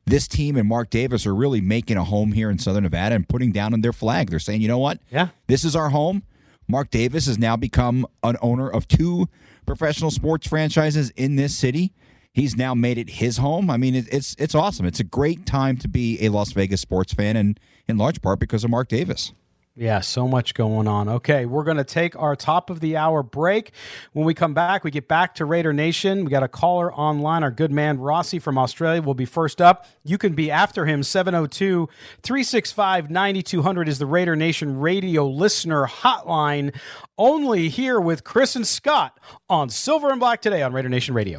[0.05, 3.27] this team and Mark Davis are really making a home here in Southern Nevada and
[3.27, 4.29] putting down on their flag.
[4.29, 4.99] They're saying, you know what?
[5.11, 5.29] Yeah.
[5.47, 6.23] This is our home.
[6.67, 9.27] Mark Davis has now become an owner of two
[9.65, 11.93] professional sports franchises in this city.
[12.33, 13.69] He's now made it his home.
[13.69, 14.85] I mean, it's it's awesome.
[14.85, 18.39] It's a great time to be a Las Vegas sports fan, and in large part
[18.39, 19.33] because of Mark Davis.
[19.73, 21.07] Yeah, so much going on.
[21.07, 23.71] Okay, we're going to take our top of the hour break.
[24.11, 26.25] When we come back, we get back to Raider Nation.
[26.25, 27.41] We got a caller online.
[27.41, 29.85] Our good man Rossi from Australia will be first up.
[30.03, 31.03] You can be after him.
[31.03, 31.87] 702
[32.21, 36.75] 365 9200 is the Raider Nation radio listener hotline.
[37.17, 39.17] Only here with Chris and Scott
[39.49, 41.37] on Silver and Black today on Raider Nation Radio.